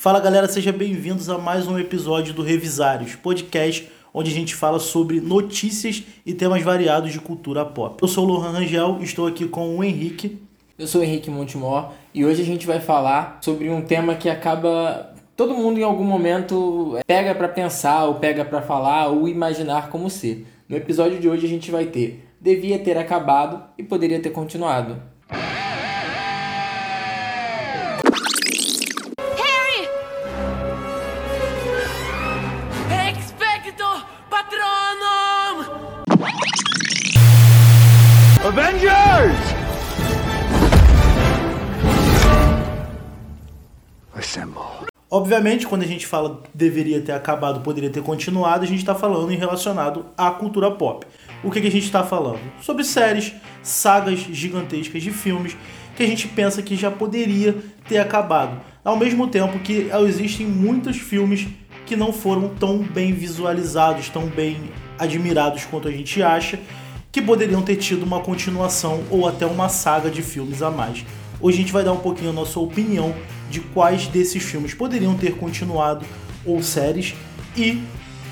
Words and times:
Fala 0.00 0.20
galera, 0.20 0.46
sejam 0.46 0.72
bem-vindos 0.72 1.28
a 1.28 1.36
mais 1.38 1.66
um 1.66 1.76
episódio 1.76 2.32
do 2.32 2.40
Revisários, 2.40 3.16
podcast 3.16 3.90
onde 4.14 4.30
a 4.30 4.32
gente 4.32 4.54
fala 4.54 4.78
sobre 4.78 5.20
notícias 5.20 6.04
e 6.24 6.32
temas 6.32 6.62
variados 6.62 7.12
de 7.12 7.18
cultura 7.18 7.64
pop. 7.66 8.00
Eu 8.00 8.06
sou 8.06 8.24
o 8.24 8.28
Lohan 8.28 8.52
Rangel, 8.52 8.98
estou 9.02 9.26
aqui 9.26 9.48
com 9.48 9.76
o 9.76 9.82
Henrique. 9.82 10.40
Eu 10.78 10.86
sou 10.86 11.00
o 11.00 11.04
Henrique 11.04 11.28
Montemor 11.28 11.90
e 12.14 12.24
hoje 12.24 12.42
a 12.42 12.44
gente 12.44 12.64
vai 12.64 12.78
falar 12.78 13.40
sobre 13.42 13.70
um 13.70 13.82
tema 13.82 14.14
que 14.14 14.30
acaba 14.30 15.16
todo 15.36 15.52
mundo 15.52 15.80
em 15.80 15.82
algum 15.82 16.04
momento 16.04 16.96
pega 17.04 17.34
para 17.34 17.48
pensar 17.48 18.04
ou 18.04 18.14
pega 18.14 18.44
para 18.44 18.62
falar 18.62 19.08
ou 19.08 19.28
imaginar 19.28 19.90
como 19.90 20.08
ser. 20.08 20.46
No 20.68 20.76
episódio 20.76 21.18
de 21.18 21.28
hoje 21.28 21.44
a 21.44 21.48
gente 21.48 21.72
vai 21.72 21.86
ter 21.86 22.24
devia 22.40 22.78
ter 22.78 22.96
acabado 22.96 23.64
e 23.76 23.82
poderia 23.82 24.20
ter 24.20 24.30
continuado. 24.30 24.96
Obviamente, 45.10 45.66
quando 45.66 45.82
a 45.82 45.86
gente 45.86 46.06
fala 46.06 46.42
deveria 46.52 47.00
ter 47.00 47.12
acabado, 47.12 47.60
poderia 47.60 47.88
ter 47.88 48.02
continuado, 48.02 48.64
a 48.64 48.66
gente 48.66 48.80
está 48.80 48.94
falando 48.94 49.32
em 49.32 49.36
relacionado 49.36 50.04
à 50.16 50.30
cultura 50.30 50.70
pop. 50.70 51.06
O 51.42 51.50
que, 51.50 51.62
que 51.62 51.66
a 51.66 51.70
gente 51.70 51.84
está 51.84 52.04
falando? 52.04 52.40
Sobre 52.60 52.84
séries, 52.84 53.32
sagas 53.62 54.18
gigantescas 54.18 55.02
de 55.02 55.10
filmes 55.10 55.56
que 55.96 56.02
a 56.02 56.06
gente 56.06 56.28
pensa 56.28 56.62
que 56.62 56.76
já 56.76 56.90
poderia 56.90 57.56
ter 57.88 57.98
acabado. 57.98 58.60
Ao 58.84 58.96
mesmo 58.96 59.26
tempo 59.28 59.58
que 59.60 59.90
existem 60.06 60.46
muitos 60.46 60.98
filmes 60.98 61.48
que 61.86 61.96
não 61.96 62.12
foram 62.12 62.50
tão 62.50 62.78
bem 62.78 63.14
visualizados, 63.14 64.10
tão 64.10 64.26
bem 64.26 64.70
admirados 64.98 65.64
quanto 65.64 65.88
a 65.88 65.90
gente 65.90 66.22
acha, 66.22 66.60
que 67.10 67.22
poderiam 67.22 67.62
ter 67.62 67.76
tido 67.76 68.02
uma 68.02 68.20
continuação 68.20 69.02
ou 69.10 69.26
até 69.26 69.46
uma 69.46 69.70
saga 69.70 70.10
de 70.10 70.20
filmes 70.20 70.60
a 70.60 70.70
mais. 70.70 71.02
Hoje 71.40 71.58
a 71.58 71.60
gente 71.60 71.72
vai 71.72 71.84
dar 71.84 71.92
um 71.92 71.98
pouquinho 71.98 72.30
a 72.30 72.32
nossa 72.32 72.58
opinião 72.58 73.14
de 73.48 73.60
quais 73.60 74.08
desses 74.08 74.42
filmes 74.42 74.74
poderiam 74.74 75.16
ter 75.16 75.36
continuado 75.36 76.04
ou 76.44 76.62
séries 76.62 77.14
e 77.56 77.80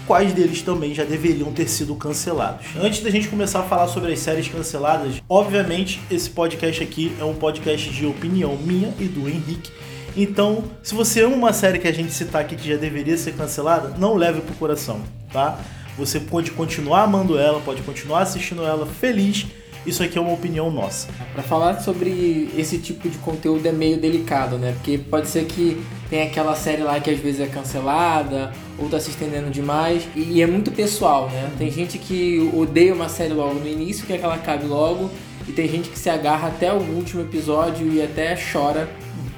quais 0.07 0.33
deles 0.33 0.63
também 0.63 0.95
já 0.95 1.05
deveriam 1.05 1.53
ter 1.53 1.69
sido 1.69 1.95
cancelados. 1.95 2.67
Antes 2.81 3.01
da 3.01 3.11
gente 3.11 3.29
começar 3.29 3.61
a 3.61 3.63
falar 3.63 3.89
sobre 3.89 4.13
as 4.13 4.19
séries 4.19 4.49
canceladas, 4.49 5.23
obviamente 5.29 6.01
esse 6.11 6.31
podcast 6.31 6.83
aqui 6.83 7.15
é 7.21 7.25
um 7.25 7.35
podcast 7.35 7.91
de 7.91 8.07
opinião 8.07 8.57
minha 8.57 8.93
e 8.99 9.05
do 9.05 9.29
Henrique. 9.29 9.71
Então, 10.17 10.65
se 10.83 10.95
você 10.95 11.23
ama 11.23 11.37
uma 11.37 11.53
série 11.53 11.79
que 11.79 11.87
a 11.87 11.93
gente 11.93 12.13
citar 12.13 12.41
aqui 12.41 12.57
que 12.57 12.69
já 12.69 12.77
deveria 12.77 13.17
ser 13.17 13.35
cancelada, 13.35 13.95
não 13.99 14.15
leve 14.15 14.41
pro 14.41 14.55
coração, 14.55 15.01
tá? 15.33 15.61
Você 15.99 16.19
pode 16.19 16.51
continuar 16.53 17.03
amando 17.03 17.39
ela, 17.39 17.61
pode 17.61 17.83
continuar 17.83 18.23
assistindo 18.23 18.63
ela 18.63 18.87
feliz. 18.87 19.47
Isso 19.87 20.03
aqui 20.03 20.19
é 20.19 20.21
uma 20.21 20.33
opinião 20.33 20.71
nossa. 20.71 21.09
Para 21.33 21.43
falar 21.45 21.81
sobre 21.81 22.51
esse 22.57 22.79
tipo 22.79 23.09
de 23.09 23.17
conteúdo 23.19 23.65
é 23.67 23.73
meio 23.73 23.99
delicado, 23.99 24.59
né? 24.59 24.73
Porque 24.73 24.99
pode 24.99 25.29
ser 25.29 25.45
que 25.45 25.81
tem 26.11 26.23
aquela 26.23 26.57
série 26.57 26.83
lá 26.83 26.99
que 26.99 27.09
às 27.09 27.21
vezes 27.21 27.41
é 27.41 27.47
cancelada 27.47 28.53
ou 28.77 28.89
tá 28.89 28.99
se 28.99 29.11
estendendo 29.11 29.49
demais 29.49 30.03
e 30.17 30.43
é 30.43 30.47
muito 30.47 30.73
pessoal, 30.73 31.31
né? 31.31 31.51
Tem 31.57 31.71
gente 31.71 31.99
que 31.99 32.51
odeia 32.53 32.93
uma 32.93 33.09
série 33.09 33.33
logo 33.33 33.55
no 33.55 33.69
início, 33.69 34.07
quer 34.07 34.19
que 34.19 34.25
ela 34.25 34.35
acabe 34.35 34.67
logo, 34.67 35.09
e 35.47 35.53
tem 35.53 35.69
gente 35.69 35.89
que 35.89 35.99
se 35.99 36.11
agarra 36.11 36.49
até 36.49 36.73
o 36.73 36.79
último 36.79 37.23
episódio 37.23 37.93
e 37.93 38.03
até 38.03 38.37
chora 38.37 38.89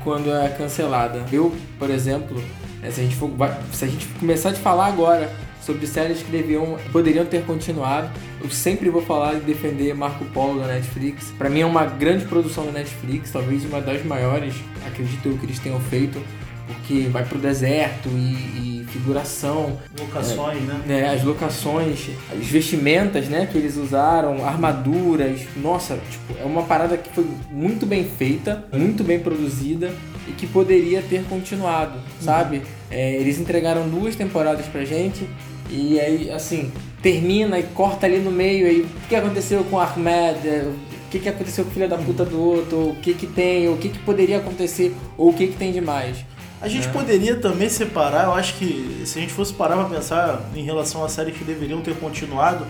quando 0.03 0.33
é 0.33 0.49
cancelada. 0.49 1.25
Eu, 1.31 1.55
por 1.79 1.91
exemplo, 1.91 2.43
né, 2.81 2.91
se 2.91 3.01
a 3.01 3.05
gente 3.05 3.17
for, 3.17 3.31
se 3.73 3.85
a 3.85 3.89
gente 3.89 4.07
começar 4.19 4.51
a 4.51 4.55
falar 4.55 4.87
agora 4.87 5.31
sobre 5.69 5.87
séries 5.87 6.23
que 6.23 6.31
deviam, 6.31 6.79
poderiam 6.91 7.27
ter 7.27 7.45
continuado. 7.45 8.11
Eu 8.43 8.49
sempre 8.49 8.89
vou 8.89 9.03
falar 9.03 9.35
e 9.35 9.41
defender 9.41 9.95
Marco 9.95 10.25
Polo 10.25 10.61
da 10.61 10.67
Netflix. 10.67 11.31
Para 11.37 11.51
mim 11.51 11.61
é 11.61 11.67
uma 11.67 11.85
grande 11.85 12.25
produção 12.25 12.65
da 12.65 12.73
Netflix, 12.73 13.31
talvez 13.31 13.67
uma 13.67 13.79
das 13.79 14.03
maiores, 14.03 14.55
acredito 14.87 15.29
eu 15.29 15.37
que 15.37 15.45
eles 15.45 15.59
tenham 15.59 15.79
feito, 15.79 16.19
porque 16.67 17.07
vai 17.11 17.23
pro 17.23 17.39
deserto 17.39 18.09
e, 18.09 18.81
e 18.83 18.87
figuração, 18.91 19.79
Locações, 20.01 20.57
é, 20.57 20.61
né? 20.61 20.83
né? 20.87 21.09
As 21.11 21.23
locações, 21.23 22.09
as 22.33 22.47
vestimentas, 22.47 23.29
né, 23.29 23.47
que 23.47 23.59
eles 23.59 23.77
usaram, 23.77 24.47
armaduras. 24.47 25.43
Nossa, 25.55 25.99
tipo, 26.11 26.41
é 26.41 26.47
uma 26.47 26.63
parada 26.63 26.97
que 26.97 27.11
foi 27.11 27.27
muito 27.51 27.85
bem 27.85 28.05
feita, 28.05 28.65
muito 28.73 29.05
bem 29.05 29.21
produzida 29.21 29.93
e 30.27 30.33
que 30.33 30.47
poderia 30.47 31.03
ter 31.03 31.25
continuado, 31.25 31.99
sabe? 32.23 32.63
É, 32.91 33.17
eles 33.17 33.39
entregaram 33.39 33.87
duas 33.87 34.17
temporadas 34.17 34.65
pra 34.67 34.83
gente 34.85 35.29
e 35.71 36.01
aí, 36.01 36.31
assim, 36.31 36.73
termina 37.03 37.59
e 37.59 37.63
corta 37.63 38.07
ali 38.07 38.19
no 38.19 38.31
meio. 38.31 38.67
Aí, 38.67 38.81
o 38.83 39.09
que 39.09 39.15
aconteceu 39.17 39.65
com 39.65 39.77
o 39.77 39.81
Ahmed? 39.81 40.39
O 40.49 41.11
que, 41.11 41.19
que 41.21 41.29
aconteceu 41.29 41.65
com 41.65 41.71
o 41.71 41.75
filho 41.75 41.89
da 41.89 41.97
puta 41.97 42.25
do 42.25 42.41
outro? 42.41 42.91
O 42.91 42.97
que 42.97 43.15
que 43.15 43.27
tem? 43.27 43.69
O 43.69 43.77
que 43.77 43.89
que 43.89 43.99
poderia 44.01 44.39
acontecer? 44.39 44.95
Ou 45.17 45.31
o 45.31 45.33
que 45.35 45.49
que 45.49 45.57
tem 45.57 45.73
de 45.73 45.81
mais? 45.81 46.19
A 46.61 46.69
gente 46.69 46.89
É. 46.89 46.91
poderia 46.91 47.37
também 47.37 47.69
separar, 47.69 48.25
eu 48.25 48.33
acho 48.33 48.55
que 48.55 49.03
se 49.07 49.17
a 49.19 49.21
gente 49.23 49.33
fosse 49.33 49.53
parar 49.55 49.77
pra 49.77 49.85
pensar 49.97 50.51
em 50.57 50.63
relação 50.65 51.05
a 51.05 51.09
séries 51.09 51.37
que 51.37 51.45
deveriam 51.45 51.81
ter 51.81 51.95
continuado, 51.95 52.67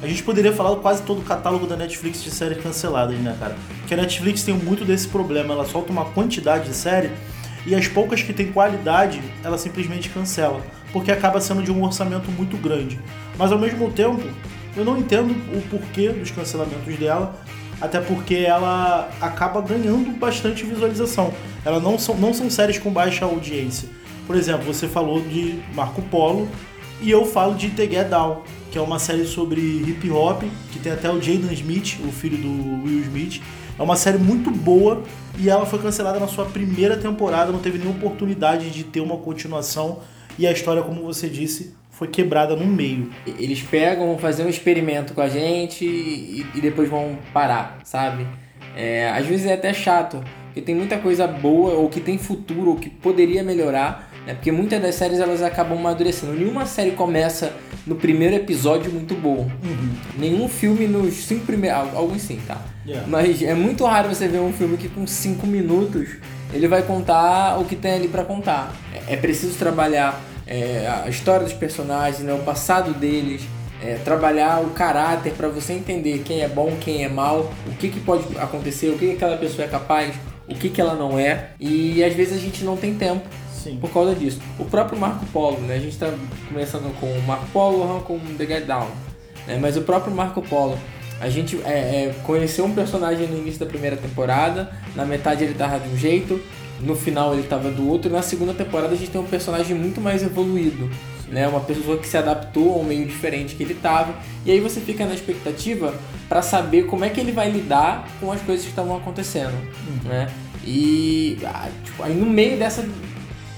a 0.00 0.06
gente 0.06 0.22
poderia 0.22 0.52
falar 0.52 0.76
quase 0.76 1.02
todo 1.02 1.18
o 1.18 1.22
catálogo 1.22 1.66
da 1.66 1.76
Netflix 1.76 2.22
de 2.22 2.30
séries 2.30 2.62
canceladas, 2.62 3.18
né, 3.18 3.36
cara? 3.38 3.56
Porque 3.80 3.94
a 3.94 3.96
Netflix 3.96 4.42
tem 4.44 4.54
muito 4.54 4.84
desse 4.84 5.08
problema, 5.08 5.54
ela 5.54 5.66
solta 5.66 5.90
uma 5.92 6.04
quantidade 6.04 6.68
de 6.68 6.74
série 6.74 7.10
e 7.66 7.74
as 7.74 7.86
poucas 7.86 8.22
que 8.22 8.32
tem 8.32 8.50
qualidade, 8.52 9.20
ela 9.44 9.56
simplesmente 9.56 10.08
cancela, 10.08 10.60
porque 10.92 11.12
acaba 11.12 11.40
sendo 11.40 11.62
de 11.62 11.70
um 11.70 11.82
orçamento 11.82 12.30
muito 12.30 12.56
grande. 12.56 12.98
Mas 13.38 13.52
ao 13.52 13.58
mesmo 13.58 13.90
tempo, 13.90 14.22
eu 14.76 14.84
não 14.84 14.96
entendo 14.98 15.32
o 15.56 15.62
porquê 15.68 16.08
dos 16.08 16.30
cancelamentos 16.30 16.96
dela, 16.96 17.34
até 17.80 18.00
porque 18.00 18.36
ela 18.36 19.10
acaba 19.20 19.60
ganhando 19.60 20.10
bastante 20.18 20.64
visualização. 20.64 21.32
Ela 21.64 21.80
não 21.80 21.98
são, 21.98 22.16
não 22.16 22.32
são 22.32 22.48
séries 22.48 22.78
com 22.78 22.90
baixa 22.90 23.24
audiência. 23.24 23.88
Por 24.26 24.36
exemplo, 24.36 24.64
você 24.64 24.88
falou 24.88 25.20
de 25.20 25.58
Marco 25.74 26.00
Polo 26.02 26.48
e 27.00 27.10
eu 27.10 27.26
falo 27.26 27.54
de 27.54 27.70
The 27.70 27.88
Get 27.88 28.08
Down, 28.08 28.42
que 28.70 28.78
é 28.78 28.80
uma 28.80 28.98
série 28.98 29.26
sobre 29.26 29.60
hip 29.60 30.08
hop, 30.10 30.42
que 30.70 30.78
tem 30.78 30.92
até 30.92 31.10
o 31.10 31.20
Jaden 31.20 31.52
Smith, 31.52 31.98
o 32.06 32.12
filho 32.12 32.38
do 32.38 32.84
Will 32.84 33.00
Smith. 33.00 33.42
É 33.78 33.82
uma 33.82 33.96
série 33.96 34.18
muito 34.18 34.50
boa 34.50 35.02
e 35.38 35.48
ela 35.48 35.64
foi 35.64 35.78
cancelada 35.78 36.20
na 36.20 36.28
sua 36.28 36.44
primeira 36.44 36.96
temporada, 36.96 37.50
não 37.50 37.58
teve 37.58 37.78
nenhuma 37.78 37.96
oportunidade 37.96 38.70
de 38.70 38.84
ter 38.84 39.00
uma 39.00 39.16
continuação 39.16 40.00
e 40.38 40.46
a 40.46 40.52
história, 40.52 40.82
como 40.82 41.02
você 41.02 41.28
disse, 41.28 41.74
foi 41.90 42.08
quebrada 42.08 42.56
no 42.56 42.66
meio. 42.66 43.10
Eles 43.26 43.62
pegam, 43.62 44.06
vão 44.06 44.18
fazer 44.18 44.44
um 44.44 44.48
experimento 44.48 45.14
com 45.14 45.20
a 45.20 45.28
gente 45.28 45.84
e, 45.84 46.46
e 46.54 46.60
depois 46.60 46.88
vão 46.88 47.18
parar, 47.32 47.78
sabe? 47.84 48.26
É, 48.76 49.10
às 49.10 49.26
vezes 49.26 49.46
é 49.46 49.54
até 49.54 49.72
chato, 49.72 50.22
porque 50.46 50.60
tem 50.60 50.74
muita 50.74 50.98
coisa 50.98 51.26
boa 51.26 51.74
ou 51.74 51.88
que 51.88 52.00
tem 52.00 52.18
futuro 52.18 52.70
ou 52.70 52.76
que 52.76 52.90
poderia 52.90 53.42
melhorar, 53.42 54.11
né? 54.26 54.34
Porque 54.34 54.52
muitas 54.52 54.80
das 54.80 54.94
séries 54.94 55.20
elas 55.20 55.42
acabam 55.42 55.78
amadurecendo. 55.78 56.32
Nenhuma 56.32 56.66
série 56.66 56.92
começa 56.92 57.52
no 57.86 57.96
primeiro 57.96 58.34
episódio 58.34 58.90
muito 58.92 59.14
bom. 59.14 59.48
Nenhum 60.16 60.48
filme 60.48 60.86
nos 60.86 61.14
cinco 61.14 61.46
primeiros. 61.46 61.94
Alguns 61.94 62.22
sim, 62.22 62.40
tá? 62.46 62.60
Yeah. 62.86 63.06
Mas 63.08 63.42
é 63.42 63.54
muito 63.54 63.84
raro 63.84 64.08
você 64.08 64.28
ver 64.28 64.40
um 64.40 64.52
filme 64.52 64.76
que 64.76 64.88
com 64.88 65.06
cinco 65.06 65.46
minutos 65.46 66.16
ele 66.52 66.68
vai 66.68 66.82
contar 66.82 67.58
o 67.58 67.64
que 67.64 67.76
tem 67.76 67.94
ali 67.94 68.08
pra 68.08 68.24
contar. 68.24 68.72
É, 69.08 69.14
é 69.14 69.16
preciso 69.16 69.56
trabalhar 69.58 70.20
é, 70.46 70.86
a 71.04 71.08
história 71.08 71.44
dos 71.44 71.54
personagens, 71.54 72.20
né, 72.20 72.32
o 72.32 72.40
passado 72.40 72.92
deles, 72.92 73.42
é, 73.82 73.94
trabalhar 74.04 74.60
o 74.60 74.70
caráter 74.70 75.32
pra 75.32 75.48
você 75.48 75.72
entender 75.72 76.22
quem 76.24 76.42
é 76.42 76.48
bom, 76.48 76.76
quem 76.80 77.04
é 77.04 77.08
mal, 77.08 77.52
o 77.66 77.74
que, 77.76 77.88
que 77.88 78.00
pode 78.00 78.24
acontecer, 78.38 78.88
o 78.88 78.98
que, 78.98 79.06
que 79.06 79.12
aquela 79.12 79.36
pessoa 79.36 79.64
é 79.64 79.68
capaz, 79.68 80.14
o 80.48 80.54
que, 80.54 80.68
que 80.68 80.80
ela 80.80 80.94
não 80.94 81.18
é. 81.18 81.50
E 81.58 82.04
às 82.04 82.12
vezes 82.12 82.36
a 82.36 82.40
gente 82.40 82.64
não 82.64 82.76
tem 82.76 82.94
tempo 82.94 83.26
Sim. 83.62 83.78
por 83.80 83.90
causa 83.90 84.14
disso. 84.14 84.40
O 84.58 84.64
próprio 84.64 84.98
Marco 84.98 85.24
Polo, 85.26 85.58
né? 85.60 85.76
A 85.76 85.78
gente 85.78 85.96
tá 85.96 86.12
começando 86.48 86.94
com 86.98 87.06
o 87.06 87.22
Marco 87.22 87.46
Polo, 87.52 88.00
com 88.00 88.18
The 88.18 88.46
Get 88.46 88.66
Down. 88.66 88.88
Né? 89.46 89.58
Mas 89.60 89.76
o 89.76 89.82
próprio 89.82 90.14
Marco 90.14 90.42
Polo, 90.42 90.78
a 91.20 91.28
gente 91.28 91.60
é, 91.64 91.70
é, 91.70 92.14
conheceu 92.24 92.64
um 92.64 92.74
personagem 92.74 93.28
no 93.28 93.38
início 93.38 93.60
da 93.60 93.66
primeira 93.66 93.96
temporada, 93.96 94.72
na 94.94 95.04
metade 95.04 95.44
ele 95.44 95.54
tava 95.54 95.78
de 95.78 95.88
um 95.88 95.96
jeito, 95.96 96.40
no 96.80 96.96
final 96.96 97.32
ele 97.32 97.44
tava 97.44 97.70
do 97.70 97.88
outro, 97.88 98.10
e 98.10 98.12
na 98.12 98.22
segunda 98.22 98.52
temporada 98.52 98.92
a 98.92 98.96
gente 98.96 99.10
tem 99.10 99.20
um 99.20 99.26
personagem 99.26 99.76
muito 99.76 100.00
mais 100.00 100.22
evoluído. 100.22 100.90
Né, 101.28 101.48
uma 101.48 101.60
pessoa 101.60 101.96
que 101.96 102.06
se 102.06 102.18
adaptou 102.18 102.74
ao 102.74 102.84
meio 102.84 103.06
diferente 103.06 103.54
que 103.54 103.62
ele 103.62 103.72
tava. 103.72 104.14
E 104.44 104.50
aí 104.50 104.60
você 104.60 104.82
fica 104.82 105.06
na 105.06 105.14
expectativa 105.14 105.94
para 106.28 106.42
saber 106.42 106.84
como 106.84 107.06
é 107.06 107.08
que 107.08 107.18
ele 107.18 107.32
vai 107.32 107.50
lidar 107.50 108.06
com 108.20 108.30
as 108.30 108.42
coisas 108.42 108.66
que 108.66 108.70
estavam 108.70 108.94
acontecendo. 108.94 109.54
Né? 110.04 110.30
E 110.62 111.38
ah, 111.44 111.70
tipo, 111.82 112.02
aí 112.02 112.14
no 112.14 112.26
meio 112.26 112.58
dessa. 112.58 112.86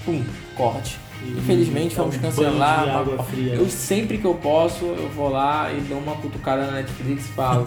Pum, 0.05 0.23
corte. 0.55 0.99
E 1.23 1.31
Infelizmente 1.31 1.95
vamos 1.95 2.17
cancelar. 2.17 3.05
fria. 3.29 3.55
Eu 3.55 3.69
sempre 3.69 4.17
que 4.17 4.25
eu 4.25 4.35
posso, 4.35 4.85
eu 4.85 5.09
vou 5.09 5.29
lá 5.29 5.71
e 5.73 5.81
dou 5.81 5.97
uma 5.97 6.15
cutucada 6.15 6.65
na 6.67 6.73
Netflix 6.73 7.25
e 7.25 7.29
falo. 7.29 7.65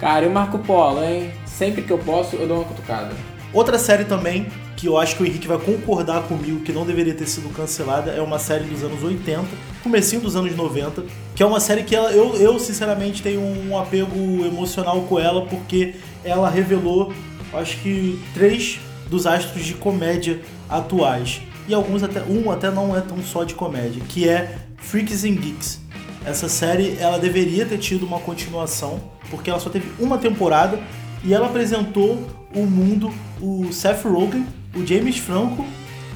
Cara, 0.00 0.24
eu 0.24 0.30
Marco 0.30 0.58
Polo, 0.58 1.04
hein? 1.04 1.30
Sempre 1.44 1.82
que 1.82 1.90
eu 1.90 1.98
posso, 1.98 2.36
eu 2.36 2.48
dou 2.48 2.58
uma 2.58 2.64
cutucada. 2.64 3.14
Outra 3.52 3.78
série 3.78 4.04
também 4.04 4.46
que 4.76 4.86
eu 4.86 4.98
acho 4.98 5.16
que 5.16 5.22
o 5.22 5.26
Henrique 5.26 5.48
vai 5.48 5.58
concordar 5.58 6.24
comigo 6.24 6.60
que 6.60 6.70
não 6.70 6.84
deveria 6.84 7.14
ter 7.14 7.26
sido 7.26 7.48
cancelada, 7.48 8.10
é 8.10 8.20
uma 8.20 8.38
série 8.38 8.64
dos 8.64 8.84
anos 8.84 9.02
80, 9.02 9.46
comecinho 9.82 10.20
dos 10.20 10.36
anos 10.36 10.54
90, 10.54 11.04
que 11.34 11.42
é 11.42 11.46
uma 11.46 11.58
série 11.58 11.82
que 11.82 11.96
ela, 11.96 12.12
eu, 12.12 12.34
eu 12.36 12.58
sinceramente 12.58 13.22
tenho 13.22 13.40
um 13.40 13.78
apego 13.78 14.44
emocional 14.44 15.00
com 15.02 15.18
ela, 15.18 15.46
porque 15.46 15.94
ela 16.22 16.50
revelou, 16.50 17.12
acho 17.54 17.78
que, 17.78 18.20
três 18.34 18.78
dos 19.08 19.26
astros 19.26 19.64
de 19.64 19.74
comédia 19.74 20.42
atuais. 20.68 21.40
E 21.68 21.74
alguns 21.74 22.02
até, 22.02 22.22
um 22.22 22.50
até 22.50 22.70
não 22.70 22.96
é 22.96 23.00
tão 23.00 23.22
só 23.22 23.44
de 23.44 23.54
comédia, 23.54 24.02
que 24.08 24.28
é 24.28 24.56
Freaks 24.76 25.24
and 25.24 25.36
Geeks. 25.36 25.80
Essa 26.24 26.48
série, 26.48 26.96
ela 26.98 27.18
deveria 27.18 27.66
ter 27.66 27.78
tido 27.78 28.04
uma 28.06 28.18
continuação, 28.20 29.00
porque 29.30 29.50
ela 29.50 29.60
só 29.60 29.70
teve 29.70 29.90
uma 29.98 30.18
temporada, 30.18 30.78
e 31.24 31.34
ela 31.34 31.46
apresentou 31.46 32.26
o 32.54 32.62
mundo, 32.66 33.12
o 33.40 33.72
Seth 33.72 34.04
Rogen, 34.04 34.46
o 34.74 34.86
James 34.86 35.18
Franco 35.18 35.64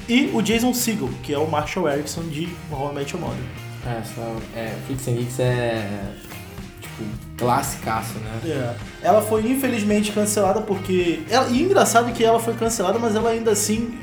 e 0.07 0.29
o 0.33 0.41
Jason 0.41 0.73
Segel, 0.73 1.09
que 1.23 1.33
é 1.33 1.37
o 1.37 1.49
Marshall 1.49 1.89
Erickson 1.89 2.23
de 2.23 2.49
How 2.71 2.91
I 2.91 2.95
Met 2.95 3.13
Your 3.13 3.21
Mother. 3.21 3.43
É, 3.85 4.01
só, 4.03 4.35
é, 4.55 4.75
Freaks 4.85 5.07
and 5.07 5.13
Geeks 5.13 5.39
é, 5.39 5.87
tipo, 6.79 7.03
classicaço, 7.37 8.13
né? 8.19 8.39
É. 8.45 8.75
Ela 9.07 9.21
foi 9.21 9.49
infelizmente 9.49 10.11
cancelada 10.11 10.61
porque. 10.61 11.23
Ela, 11.29 11.49
e 11.49 11.61
engraçado 11.61 12.11
que 12.13 12.23
ela 12.23 12.39
foi 12.39 12.53
cancelada, 12.53 12.99
mas 12.99 13.15
ela 13.15 13.29
ainda 13.29 13.51
assim. 13.51 13.97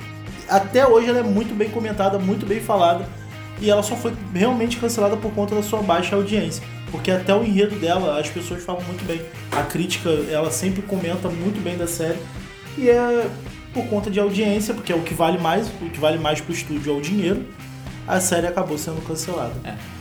Até 0.48 0.86
hoje 0.86 1.08
ela 1.08 1.18
é 1.18 1.22
muito 1.22 1.54
bem 1.54 1.68
comentada, 1.70 2.18
muito 2.18 2.46
bem 2.46 2.60
falada. 2.60 3.06
E 3.60 3.70
ela 3.70 3.82
só 3.82 3.96
foi 3.96 4.12
realmente 4.32 4.76
cancelada 4.76 5.16
por 5.16 5.32
conta 5.32 5.54
da 5.54 5.62
sua 5.62 5.82
baixa 5.82 6.14
audiência. 6.14 6.62
Porque 6.90 7.10
até 7.10 7.34
o 7.34 7.44
enredo 7.44 7.76
dela, 7.76 8.18
as 8.18 8.28
pessoas 8.28 8.62
falam 8.62 8.82
muito 8.82 9.04
bem. 9.04 9.20
A 9.52 9.62
crítica, 9.62 10.08
ela 10.30 10.50
sempre 10.50 10.82
comenta 10.82 11.28
muito 11.28 11.62
bem 11.62 11.76
da 11.76 11.86
série. 11.86 12.18
E 12.76 12.88
é 12.88 13.28
por 13.72 13.86
conta 13.86 14.10
de 14.10 14.18
audiência, 14.18 14.72
porque 14.72 14.92
é 14.92 14.96
o 14.96 15.02
que 15.02 15.12
vale 15.12 15.38
mais, 15.38 15.68
o 15.82 15.90
que 15.90 15.98
vale 15.98 16.18
mais 16.18 16.40
pro 16.40 16.52
estúdio 16.52 16.92
é 16.92 16.96
o 16.96 17.00
dinheiro. 17.00 17.44
A 18.06 18.20
série 18.20 18.46
acabou 18.46 18.78
sendo 18.78 19.04
cancelada. 19.06 19.52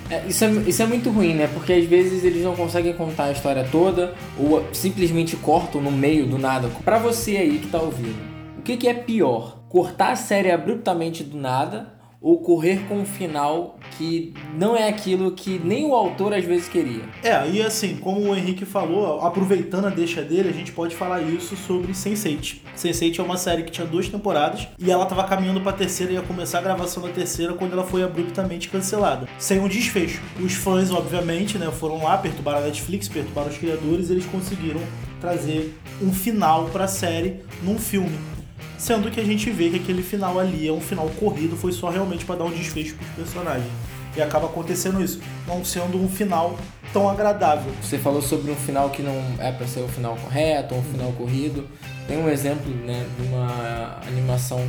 É, 0.09 0.23
isso, 0.27 0.45
é, 0.45 0.49
isso 0.65 0.81
é 0.81 0.85
muito 0.85 1.09
ruim, 1.09 1.33
né? 1.33 1.49
Porque 1.53 1.73
às 1.73 1.85
vezes 1.85 2.23
eles 2.23 2.44
não 2.44 2.55
conseguem 2.55 2.94
contar 2.94 3.25
a 3.25 3.31
história 3.31 3.67
toda 3.69 4.13
ou 4.39 4.63
simplesmente 4.71 5.35
cortam 5.35 5.81
no 5.81 5.91
meio 5.91 6.25
do 6.25 6.38
nada. 6.38 6.69
Pra 6.85 6.97
você 6.97 7.35
aí 7.35 7.59
que 7.59 7.67
tá 7.67 7.79
ouvindo, 7.79 8.17
o 8.57 8.61
que, 8.61 8.77
que 8.77 8.88
é 8.88 8.94
pior? 8.94 9.56
Cortar 9.69 10.11
a 10.11 10.15
série 10.15 10.49
abruptamente 10.49 11.23
do 11.23 11.37
nada 11.37 11.97
ou 12.21 12.39
correr 12.39 12.87
com 12.87 12.99
um 12.99 13.05
final 13.05 13.77
que 13.97 14.33
não 14.55 14.75
é 14.75 14.87
aquilo 14.87 15.31
que 15.31 15.59
nem 15.59 15.85
o 15.85 15.93
autor 15.93 16.33
às 16.33 16.43
vezes 16.43 16.67
queria? 16.67 17.03
É, 17.21 17.47
e 17.49 17.61
assim, 17.61 17.97
como 17.97 18.21
o 18.21 18.35
Henrique 18.35 18.65
falou, 18.65 19.21
aproveitando 19.21 19.85
a 19.85 19.89
deixa 19.89 20.21
dele, 20.21 20.49
a 20.49 20.53
gente 20.53 20.71
pode 20.71 20.95
falar 20.95 21.21
isso 21.21 21.55
sobre 21.55 21.91
Sense8. 21.91 22.57
Sense8 22.75 23.19
é 23.19 23.21
uma 23.21 23.37
série 23.37 23.63
que 23.63 23.71
tinha 23.71 23.85
duas 23.85 24.07
temporadas 24.07 24.67
e 24.79 24.89
ela 24.89 25.05
tava 25.05 25.23
caminhando 25.25 25.61
pra 25.61 25.71
terceira 25.71 26.11
e 26.11 26.15
ia 26.15 26.21
começar 26.21 26.59
a 26.59 26.61
gravação 26.61 27.03
da 27.03 27.09
terceira 27.09 27.53
quando 27.53 27.73
ela 27.73 27.83
foi 27.83 28.03
abruptamente 28.03 28.69
cancelada. 28.69 29.27
Sem 29.37 29.59
um 29.59 29.67
desfecho. 29.67 30.21
Os 30.39 30.53
fãs, 30.53 30.91
obviamente, 30.91 31.57
né, 31.57 31.69
foram 31.71 32.03
lá, 32.03 32.17
perturbaram 32.17 32.59
a 32.59 32.61
Netflix, 32.61 33.07
perturbaram 33.07 33.49
os 33.49 33.57
criadores 33.57 34.09
eles 34.09 34.25
conseguiram 34.25 34.81
trazer 35.19 35.77
um 36.01 36.13
final 36.13 36.65
pra 36.69 36.87
série 36.87 37.41
num 37.63 37.77
filme. 37.77 38.36
Sendo 38.77 39.09
que 39.09 39.19
a 39.19 39.24
gente 39.24 39.50
vê 39.50 39.69
que 39.69 39.77
aquele 39.77 40.03
final 40.03 40.39
ali 40.39 40.68
é 40.68 40.71
um 40.71 40.79
final 40.79 41.09
corrido, 41.19 41.57
foi 41.57 41.71
só 41.71 41.89
realmente 41.89 42.24
para 42.24 42.35
dar 42.35 42.45
um 42.45 42.51
desfecho 42.51 42.95
pros 42.95 43.09
personagens. 43.09 43.71
E 44.15 44.21
acaba 44.21 44.45
acontecendo 44.47 45.03
isso, 45.03 45.19
não 45.47 45.65
sendo 45.65 46.01
um 46.01 46.07
final 46.07 46.57
tão 46.94 47.09
agradável. 47.09 47.71
Você 47.81 47.97
falou 47.97 48.21
sobre 48.21 48.51
um 48.51 48.56
final 48.56 48.89
que 48.89 49.01
não 49.01 49.15
é 49.39 49.51
para 49.51 49.68
ser 49.68 49.81
o 49.81 49.88
final 49.88 50.15
correto, 50.15 50.75
um 50.75 50.83
final 50.83 51.12
corrido. 51.13 51.68
Tem 52.07 52.18
um 52.18 52.29
exemplo, 52.29 52.71
né, 52.85 53.06
de 53.19 53.27
uma 53.27 54.00
animação 54.07 54.63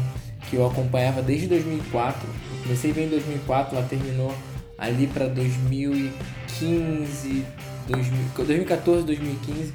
que 0.48 0.56
eu 0.56 0.66
acompanhava 0.66 1.20
desde 1.22 1.46
2004. 1.46 2.26
Eu 2.26 2.62
comecei 2.62 2.92
ver 2.92 3.06
em 3.06 3.08
2004, 3.08 3.76
ela 3.76 3.86
terminou 3.86 4.34
ali 4.76 5.06
para 5.06 5.28
2015, 5.28 7.44
2014, 7.86 9.04
2015. 9.04 9.72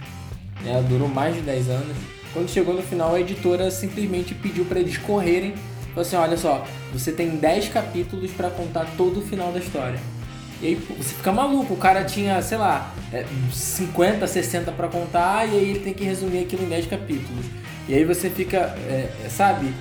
Né, 0.62 0.72
ela 0.72 0.84
durou 0.84 1.08
mais 1.08 1.36
de 1.36 1.42
10 1.42 1.70
anos. 1.70 1.96
Quando 2.34 2.50
chegou 2.50 2.74
no 2.74 2.82
final, 2.82 3.14
a 3.14 3.22
editora 3.22 3.70
simplesmente 3.70 4.34
pediu 4.34 4.66
para 4.66 4.80
eles 4.80 4.98
correrem. 4.98 5.54
Falou 5.90 6.02
assim: 6.02 6.16
olha 6.16 6.36
só, 6.36 6.66
você 6.92 7.12
tem 7.12 7.38
10 7.38 7.70
capítulos 7.70 8.32
para 8.32 8.50
contar 8.50 8.88
todo 8.98 9.20
o 9.20 9.22
final 9.22 9.52
da 9.52 9.60
história. 9.60 10.00
E 10.62 10.68
aí 10.68 10.76
você 10.76 11.14
fica 11.16 11.32
maluco, 11.32 11.74
o 11.74 11.78
cara 11.78 12.06
tinha, 12.06 12.42
sei 12.42 12.58
lá, 12.58 12.94
é, 13.12 13.26
50, 13.52 14.26
60 14.26 14.72
para 14.72 14.88
contar 14.88 15.46
e 15.48 15.58
aí 15.58 15.70
ele 15.72 15.80
tem 15.80 15.94
que 15.94 16.06
resumir 16.06 16.40
aquilo 16.40 16.64
em 16.64 16.70
10 16.70 16.88
capítulos. 16.88 17.46
E 17.88 17.94
aí 17.94 18.06
você 18.06 18.30
fica, 18.30 18.58
é, 18.88 19.10
sabe? 19.30 19.74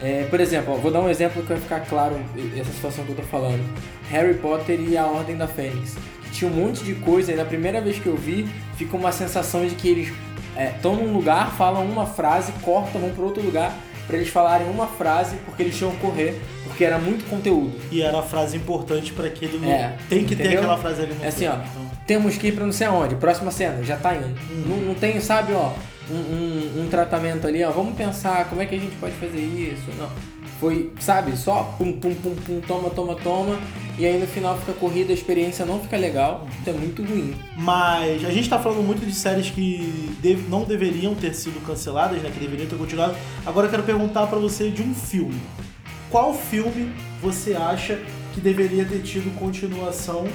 É, 0.00 0.26
por 0.30 0.40
exemplo, 0.40 0.72
ó, 0.72 0.76
vou 0.78 0.90
dar 0.90 1.00
um 1.00 1.10
exemplo 1.10 1.42
que 1.42 1.48
vai 1.48 1.60
ficar 1.60 1.80
claro 1.80 2.18
essa 2.58 2.72
situação 2.72 3.04
que 3.04 3.10
eu 3.10 3.16
tô 3.16 3.22
falando. 3.22 3.62
Harry 4.08 4.34
Potter 4.34 4.80
e 4.80 4.96
a 4.96 5.04
Ordem 5.04 5.36
da 5.36 5.46
Fênix. 5.46 5.96
Tinha 6.32 6.50
um 6.50 6.54
monte 6.54 6.82
de 6.82 6.94
coisa 6.94 7.32
e 7.32 7.36
na 7.36 7.44
primeira 7.44 7.80
vez 7.80 7.98
que 7.98 8.06
eu 8.06 8.16
vi, 8.16 8.48
fica 8.76 8.96
uma 8.96 9.12
sensação 9.12 9.66
de 9.66 9.74
que 9.74 9.88
eles 9.88 10.10
estão 10.56 10.94
num 10.96 11.12
lugar, 11.12 11.52
falam 11.56 11.84
uma 11.84 12.06
frase, 12.06 12.52
cortam, 12.62 13.00
vão 13.00 13.10
para 13.10 13.24
outro 13.24 13.42
lugar 13.42 13.72
para 14.06 14.16
eles 14.16 14.28
falarem 14.28 14.68
uma 14.68 14.88
frase 14.88 15.36
porque 15.46 15.62
eles 15.62 15.76
tinham 15.78 15.92
que 15.92 15.98
correr, 15.98 16.40
porque 16.64 16.84
era 16.84 16.98
muito 16.98 17.24
conteúdo. 17.30 17.72
E 17.92 18.02
era 18.02 18.18
a 18.18 18.22
frase 18.22 18.56
importante 18.56 19.12
para 19.12 19.26
aquele. 19.26 19.64
É, 19.68 19.94
Tem 20.08 20.24
que 20.24 20.34
ter 20.34 20.42
entendeu? 20.44 20.58
aquela 20.60 20.78
frase 20.78 21.02
ali 21.02 21.14
no 21.14 21.24
É 21.24 21.28
assim, 21.28 21.46
ó, 21.46 21.52
então. 21.54 21.90
temos 22.06 22.36
que 22.36 22.48
ir 22.48 22.52
pra 22.52 22.64
não 22.64 22.72
sei 22.72 22.88
aonde, 22.88 23.14
próxima 23.14 23.52
cena, 23.52 23.82
já 23.84 23.96
tá 23.96 24.14
indo. 24.16 24.34
Não, 24.68 24.76
não 24.78 24.94
tem, 24.94 25.20
sabe, 25.20 25.52
ó, 25.52 25.70
um, 26.10 26.14
um- 26.16 26.82
um 26.82 26.88
tratamento 26.90 27.46
ali, 27.46 27.62
ó, 27.62 27.70
vamos 27.70 27.94
pensar 27.94 28.46
como 28.48 28.60
é 28.60 28.66
que 28.66 28.74
a 28.74 28.78
gente 28.78 28.96
pode 28.96 29.12
fazer 29.14 29.38
isso, 29.38 29.84
não. 29.96 30.08
Foi, 30.60 30.92
sabe, 31.00 31.34
só 31.38 31.74
pum, 31.78 31.92
pum, 31.98 32.14
pum, 32.14 32.34
pum, 32.36 32.60
toma, 32.60 32.90
toma, 32.90 33.14
toma, 33.14 33.58
e 33.98 34.04
aí 34.04 34.20
no 34.20 34.26
final 34.26 34.58
fica 34.58 34.74
corrida, 34.74 35.10
a 35.10 35.14
experiência 35.14 35.64
não 35.64 35.80
fica 35.80 35.96
legal, 35.96 36.46
isso 36.60 36.68
é 36.68 36.72
muito 36.74 37.02
ruim. 37.02 37.34
Mas 37.56 38.22
a 38.26 38.30
gente 38.30 38.46
tá 38.48 38.58
falando 38.58 38.82
muito 38.82 39.04
de 39.06 39.14
séries 39.14 39.48
que 39.48 40.14
deve- 40.20 40.46
não 40.50 40.64
deveriam 40.64 41.14
ter 41.14 41.34
sido 41.34 41.64
canceladas, 41.64 42.20
né? 42.22 42.30
Que 42.30 42.38
deveriam 42.40 42.68
ter 42.68 42.76
continuado. 42.76 43.14
Agora 43.46 43.66
eu 43.68 43.70
quero 43.70 43.82
perguntar 43.84 44.26
pra 44.26 44.38
você 44.38 44.70
de 44.70 44.82
um 44.82 44.94
filme. 44.94 45.40
Qual 46.10 46.34
filme 46.34 46.92
você 47.22 47.54
acha 47.54 47.98
que 48.34 48.40
deveria 48.40 48.84
ter 48.84 49.00
tido 49.00 49.34
continuação 49.38 50.26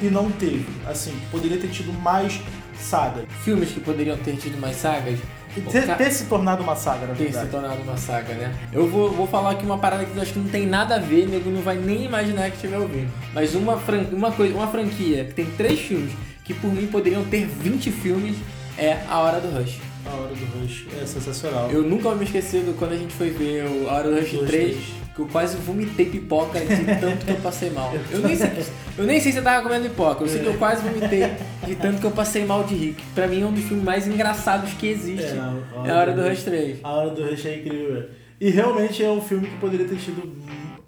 e 0.00 0.06
não 0.06 0.30
teve? 0.30 0.64
Assim, 0.86 1.12
poderia 1.30 1.58
ter 1.58 1.68
tido 1.68 1.92
mais 1.92 2.40
saga. 2.80 3.26
Filmes 3.44 3.70
que 3.72 3.80
poderiam 3.80 4.16
ter 4.16 4.36
tido 4.36 4.58
mais 4.58 4.76
sagas, 4.76 5.18
Ter, 5.60 5.96
ter 5.96 6.10
se 6.10 6.24
tornado 6.24 6.62
uma 6.62 6.76
saga, 6.76 7.06
na 7.06 7.14
ter 7.14 7.24
se 7.26 7.32
verdade. 7.32 7.50
tornado 7.50 7.82
uma 7.82 7.96
saga, 7.96 8.34
né? 8.34 8.54
Eu 8.72 8.88
vou, 8.88 9.10
vou 9.10 9.26
falar 9.26 9.52
aqui 9.52 9.64
uma 9.64 9.78
parada 9.78 10.04
que 10.04 10.16
eu 10.16 10.22
acho 10.22 10.32
que 10.32 10.38
não 10.38 10.48
tem 10.48 10.66
nada 10.66 10.96
a 10.96 10.98
ver, 10.98 11.28
nego 11.28 11.50
não 11.50 11.62
vai 11.62 11.76
nem 11.76 12.04
imaginar 12.04 12.50
que 12.50 12.56
estiver 12.56 12.78
ouvindo. 12.78 13.10
Mas 13.32 13.54
uma, 13.54 13.78
fran 13.78 14.04
uma, 14.12 14.32
coisa, 14.32 14.54
uma 14.54 14.66
franquia 14.68 15.24
que 15.24 15.34
tem 15.34 15.46
três 15.46 15.80
filmes, 15.80 16.12
que 16.44 16.54
por 16.54 16.72
mim 16.72 16.86
poderiam 16.86 17.24
ter 17.24 17.46
20 17.46 17.90
filmes, 17.90 18.36
é 18.78 18.98
A 19.08 19.18
Hora 19.20 19.40
do 19.40 19.48
Rush. 19.56 19.78
A 20.06 20.14
hora 20.16 20.34
do 20.34 20.60
Rush 20.60 20.86
é 21.02 21.06
sensacional. 21.06 21.70
Eu 21.70 21.82
nunca 21.82 22.04
vou 22.04 22.16
me 22.16 22.24
esquecer 22.24 22.62
do 22.62 22.74
quando 22.74 22.92
a 22.92 22.96
gente 22.96 23.12
foi 23.14 23.30
ver 23.30 23.64
o 23.64 23.88
A 23.88 23.94
Hora 23.94 24.10
do 24.10 24.16
Rush 24.20 24.32
Dois, 24.32 24.48
3, 24.50 24.70
três. 24.72 24.84
que 25.14 25.20
eu 25.20 25.26
quase 25.26 25.56
vomitei 25.58 26.06
pipoca 26.06 26.60
de 26.60 26.66
tanto 27.00 27.24
que 27.26 27.30
eu 27.32 27.36
passei 27.36 27.70
mal. 27.70 27.92
Eu 28.10 28.20
nem 28.20 28.36
sei, 28.36 28.50
eu 28.98 29.04
nem 29.04 29.20
sei 29.20 29.32
se 29.32 29.38
eu 29.38 29.42
tava 29.44 29.62
comendo 29.62 29.88
pipoca, 29.88 30.24
eu 30.24 30.28
sei 30.28 30.40
que 30.40 30.46
eu 30.46 30.54
quase 30.58 30.82
vomitei 30.82 31.22
de 31.66 31.74
tanto 31.76 32.00
que 32.00 32.06
eu 32.06 32.10
passei 32.12 32.44
mal 32.44 32.64
de 32.64 32.74
que 32.92 33.02
Pra 33.14 33.26
mim 33.26 33.42
é 33.42 33.46
um 33.46 33.52
dos 33.52 33.64
filmes 33.64 33.84
mais 33.84 34.06
engraçados 34.06 34.72
que 34.74 34.86
existe. 34.88 35.24
É, 35.24 35.88
É, 35.88 35.90
A 35.90 35.96
Hora 35.98 36.12
do 36.12 36.22
Rush 36.28 36.42
3. 36.44 36.78
A 36.82 36.90
Hora 36.92 37.10
do 37.10 37.22
Rush 37.28 37.46
é 37.46 37.56
incrível. 37.56 38.04
E 38.40 38.50
realmente 38.50 39.02
é 39.02 39.10
um 39.10 39.20
filme 39.20 39.46
que 39.48 39.56
poderia 39.56 39.86
ter 39.88 39.96
tido. 39.96 40.22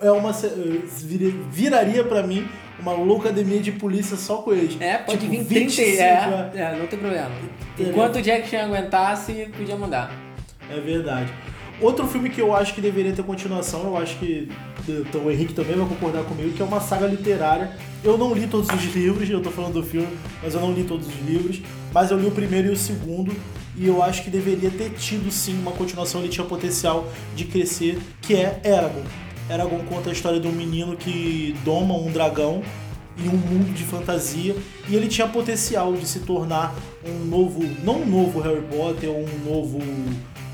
É 0.00 0.10
uma. 0.12 0.32
vira- 0.32 1.34
Viraria 1.50 2.04
pra 2.04 2.22
mim 2.22 2.46
uma 2.80 2.92
loucademia 2.92 3.60
de 3.60 3.72
polícia 3.72 4.16
só 4.16 4.38
com 4.38 4.52
eles. 4.52 4.80
É, 4.80 4.98
pode 4.98 5.18
Tipo, 5.18 5.30
vir 5.32 5.42
25, 5.44 5.86
30, 5.88 6.02
é. 6.02 6.06
é, 6.06 6.60
é, 6.60 6.76
não 6.78 6.86
tem 6.86 6.98
problema. 6.98 7.30
Enquanto 7.78 8.16
o 8.16 8.22
Jack 8.22 8.48
Chan 8.48 8.64
aguentasse, 8.64 9.48
podia 9.56 9.76
mandar. 9.76 10.12
É 10.70 10.80
verdade. 10.80 11.32
Outro 11.80 12.06
filme 12.08 12.28
que 12.28 12.40
eu 12.40 12.54
acho 12.54 12.74
que 12.74 12.80
deveria 12.80 13.12
ter 13.12 13.22
continuação, 13.22 13.84
eu 13.84 13.96
acho 13.96 14.18
que 14.18 14.50
então, 14.88 15.24
o 15.26 15.30
Henrique 15.30 15.52
também 15.52 15.76
vai 15.76 15.86
concordar 15.86 16.24
comigo, 16.24 16.52
que 16.52 16.62
é 16.62 16.64
uma 16.64 16.80
saga 16.80 17.06
literária. 17.06 17.70
Eu 18.02 18.16
não 18.16 18.32
li 18.34 18.46
todos 18.46 18.68
os 18.68 18.94
livros, 18.94 19.28
eu 19.28 19.42
tô 19.42 19.50
falando 19.50 19.74
do 19.74 19.82
filme, 19.82 20.08
mas 20.42 20.54
eu 20.54 20.60
não 20.60 20.72
li 20.72 20.84
todos 20.84 21.06
os 21.06 21.26
livros, 21.26 21.60
mas 21.92 22.10
eu 22.10 22.18
li 22.18 22.26
o 22.26 22.30
primeiro 22.30 22.68
e 22.68 22.70
o 22.70 22.76
segundo, 22.76 23.34
e 23.76 23.86
eu 23.86 24.02
acho 24.02 24.24
que 24.24 24.30
deveria 24.30 24.70
ter 24.70 24.90
tido 24.90 25.30
sim 25.30 25.58
uma 25.60 25.72
continuação, 25.72 26.20
ele 26.20 26.30
tinha 26.30 26.46
potencial 26.46 27.06
de 27.36 27.44
crescer, 27.44 27.98
que 28.20 28.34
é 28.34 28.60
Eragon. 28.64 29.04
Eragon 29.50 29.80
conta 29.88 30.10
a 30.10 30.12
história 30.12 30.38
de 30.38 30.46
um 30.46 30.52
menino 30.52 30.96
que 30.96 31.56
doma 31.64 31.94
um 31.94 32.10
dragão 32.12 32.62
em 33.18 33.28
um 33.28 33.36
mundo 33.36 33.72
de 33.74 33.82
fantasia 33.82 34.54
e 34.88 34.94
ele 34.94 35.08
tinha 35.08 35.26
potencial 35.26 35.92
de 35.94 36.06
se 36.06 36.20
tornar 36.20 36.74
um 37.04 37.24
novo, 37.24 37.62
não 37.82 38.02
um 38.02 38.06
novo 38.06 38.40
Harry 38.40 38.62
Potter, 38.62 39.10
um 39.10 39.50
novo 39.50 39.80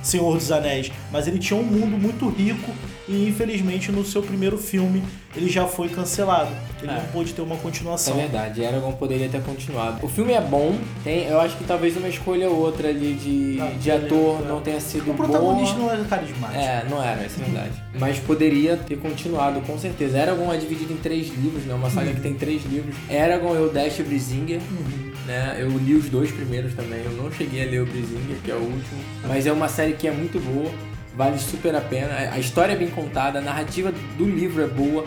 Senhor 0.04 0.36
dos 0.36 0.52
Anéis, 0.52 0.92
mas 1.10 1.26
ele 1.26 1.38
tinha 1.38 1.58
um 1.58 1.64
mundo 1.64 1.96
muito 1.98 2.28
rico 2.28 2.70
e 3.08 3.26
infelizmente 3.28 3.90
no 3.90 4.04
seu 4.04 4.22
primeiro 4.22 4.56
filme 4.56 5.02
ele 5.36 5.48
já 5.50 5.66
foi 5.66 5.88
cancelado. 5.88 6.50
Ele 6.80 6.92
É. 6.92 6.94
não 6.94 7.04
pôde 7.06 7.32
ter 7.32 7.42
uma 7.42 7.54
Isso 7.54 7.60
é 7.60 7.62
continuação. 7.64 8.16
verdade, 8.16 8.62
Eragon 8.62 8.92
poderia 8.92 9.28
ter 9.28 9.42
continuado. 9.42 10.04
O 10.04 10.08
filme 10.08 10.32
é 10.32 10.40
bom, 10.40 10.76
tem, 11.02 11.26
eu 11.26 11.40
acho 11.40 11.56
que 11.56 11.64
talvez 11.64 11.96
uma 11.96 12.08
escolha 12.08 12.48
ou 12.48 12.56
outra 12.60 12.88
ali 12.88 13.14
de, 13.14 13.58
Ah, 13.60 13.72
de 13.80 13.90
ator 13.90 14.42
é. 14.44 14.48
não 14.48 14.60
tenha 14.60 14.80
sido 14.80 15.10
O 15.10 15.14
protagonista 15.14 15.74
boa. 15.74 15.86
não 15.88 15.92
era 15.98 16.04
carismático. 16.04 16.60
É, 16.60 16.84
não 16.88 17.02
era, 17.02 17.26
isso 17.26 17.40
é 17.40 17.44
verdade. 17.44 17.82
Mas 17.98 18.18
poderia 18.18 18.76
ter 18.76 18.96
continuado, 18.98 19.60
com 19.62 19.76
certeza. 19.78 20.18
Eragon 20.18 20.52
é 20.52 20.56
dividido 20.56 20.92
em 20.92 20.96
três 20.96 21.28
livros, 21.28 21.64
né? 21.64 21.74
Uma 21.74 21.90
saga 21.90 22.12
que 22.12 22.20
tem 22.20 22.34
três 22.34 22.62
livros. 22.64 22.94
Eragon 23.10 23.56
é 23.56 23.60
o 23.60 23.68
Dash 23.70 23.96
Brizinger, 24.06 24.60
né? 25.26 25.56
Eu 25.58 25.70
li 25.78 25.94
os 25.94 26.08
dois 26.08 26.30
primeiros 26.30 26.74
também. 26.74 27.02
Eu 27.04 27.12
não 27.12 27.30
cheguei 27.30 27.66
a 27.66 27.70
ler 27.70 27.82
o 27.82 27.86
Brizinger, 27.86 28.36
que 28.44 28.50
é 28.50 28.54
o 28.54 28.58
último. 28.58 29.00
Mas 29.26 29.46
é 29.46 29.52
uma 29.52 29.68
série 29.68 29.94
que 29.94 30.06
é 30.06 30.12
muito 30.12 30.38
boa, 30.38 30.70
vale 31.16 31.38
super 31.38 31.74
a 31.74 31.80
pena. 31.80 32.14
A 32.32 32.38
história 32.38 32.72
é 32.72 32.76
bem 32.76 32.90
contada, 32.90 33.38
a 33.38 33.42
narrativa 33.42 33.92
do 34.16 34.24
livro 34.24 34.62
é 34.62 34.66
boa. 34.66 35.04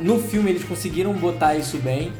No 0.00 0.20
filme 0.20 0.50
eles 0.50 0.64
conseguiram 0.64 1.12
botar 1.14 1.54
isso 1.54 1.78
bem, 1.78 2.12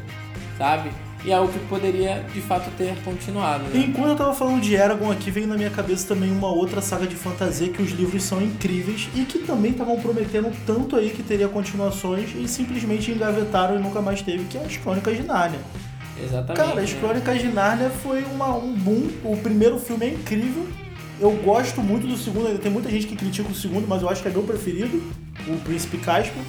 sabe? 0.57 0.89
E 1.23 1.29
é 1.29 1.35
algo 1.35 1.53
que 1.53 1.59
poderia, 1.67 2.25
de 2.33 2.41
fato, 2.41 2.71
ter 2.75 2.95
continuado, 3.03 3.65
né? 3.65 3.85
Enquanto 3.87 4.09
eu 4.09 4.15
tava 4.15 4.33
falando 4.33 4.59
de 4.59 4.73
Eragon 4.73 5.11
aqui, 5.11 5.29
veio 5.29 5.45
na 5.45 5.55
minha 5.55 5.69
cabeça 5.69 6.07
também 6.07 6.31
uma 6.31 6.47
outra 6.47 6.81
saga 6.81 7.05
de 7.05 7.15
fantasia 7.15 7.69
que 7.69 7.79
os 7.79 7.91
livros 7.91 8.23
são 8.23 8.41
incríveis 8.41 9.07
e 9.13 9.23
que 9.23 9.37
também 9.37 9.69
estavam 9.69 9.99
prometendo 9.99 10.51
tanto 10.65 10.95
aí 10.95 11.11
que 11.11 11.21
teria 11.21 11.47
continuações 11.47 12.31
e 12.35 12.47
simplesmente 12.47 13.11
engavetaram 13.11 13.75
e 13.75 13.79
nunca 13.79 14.01
mais 14.01 14.23
teve, 14.23 14.45
que 14.45 14.57
é 14.57 14.61
as 14.61 14.77
Crônicas 14.77 15.15
de 15.15 15.21
Nárnia. 15.21 15.59
Exatamente. 16.23 16.65
Cara, 16.65 16.81
as 16.81 16.91
né? 16.91 16.99
Crônicas 16.99 17.39
de 17.39 17.47
Nárnia 17.47 17.89
foi 17.89 18.23
uma, 18.23 18.55
um 18.55 18.73
boom. 18.73 19.09
O 19.23 19.37
primeiro 19.37 19.79
filme 19.79 20.05
é 20.05 20.09
incrível. 20.09 20.67
Eu 21.19 21.31
gosto 21.43 21.81
muito 21.81 22.07
do 22.07 22.17
segundo, 22.17 22.47
ainda 22.47 22.59
tem 22.59 22.71
muita 22.71 22.89
gente 22.89 23.05
que 23.05 23.15
critica 23.15 23.49
o 23.49 23.55
segundo, 23.55 23.87
mas 23.87 24.01
eu 24.01 24.09
acho 24.09 24.23
que 24.23 24.27
é 24.27 24.31
meu 24.31 24.41
preferido, 24.41 25.01
o 25.47 25.57
Príncipe 25.57 25.97
Caspian. 25.97 26.41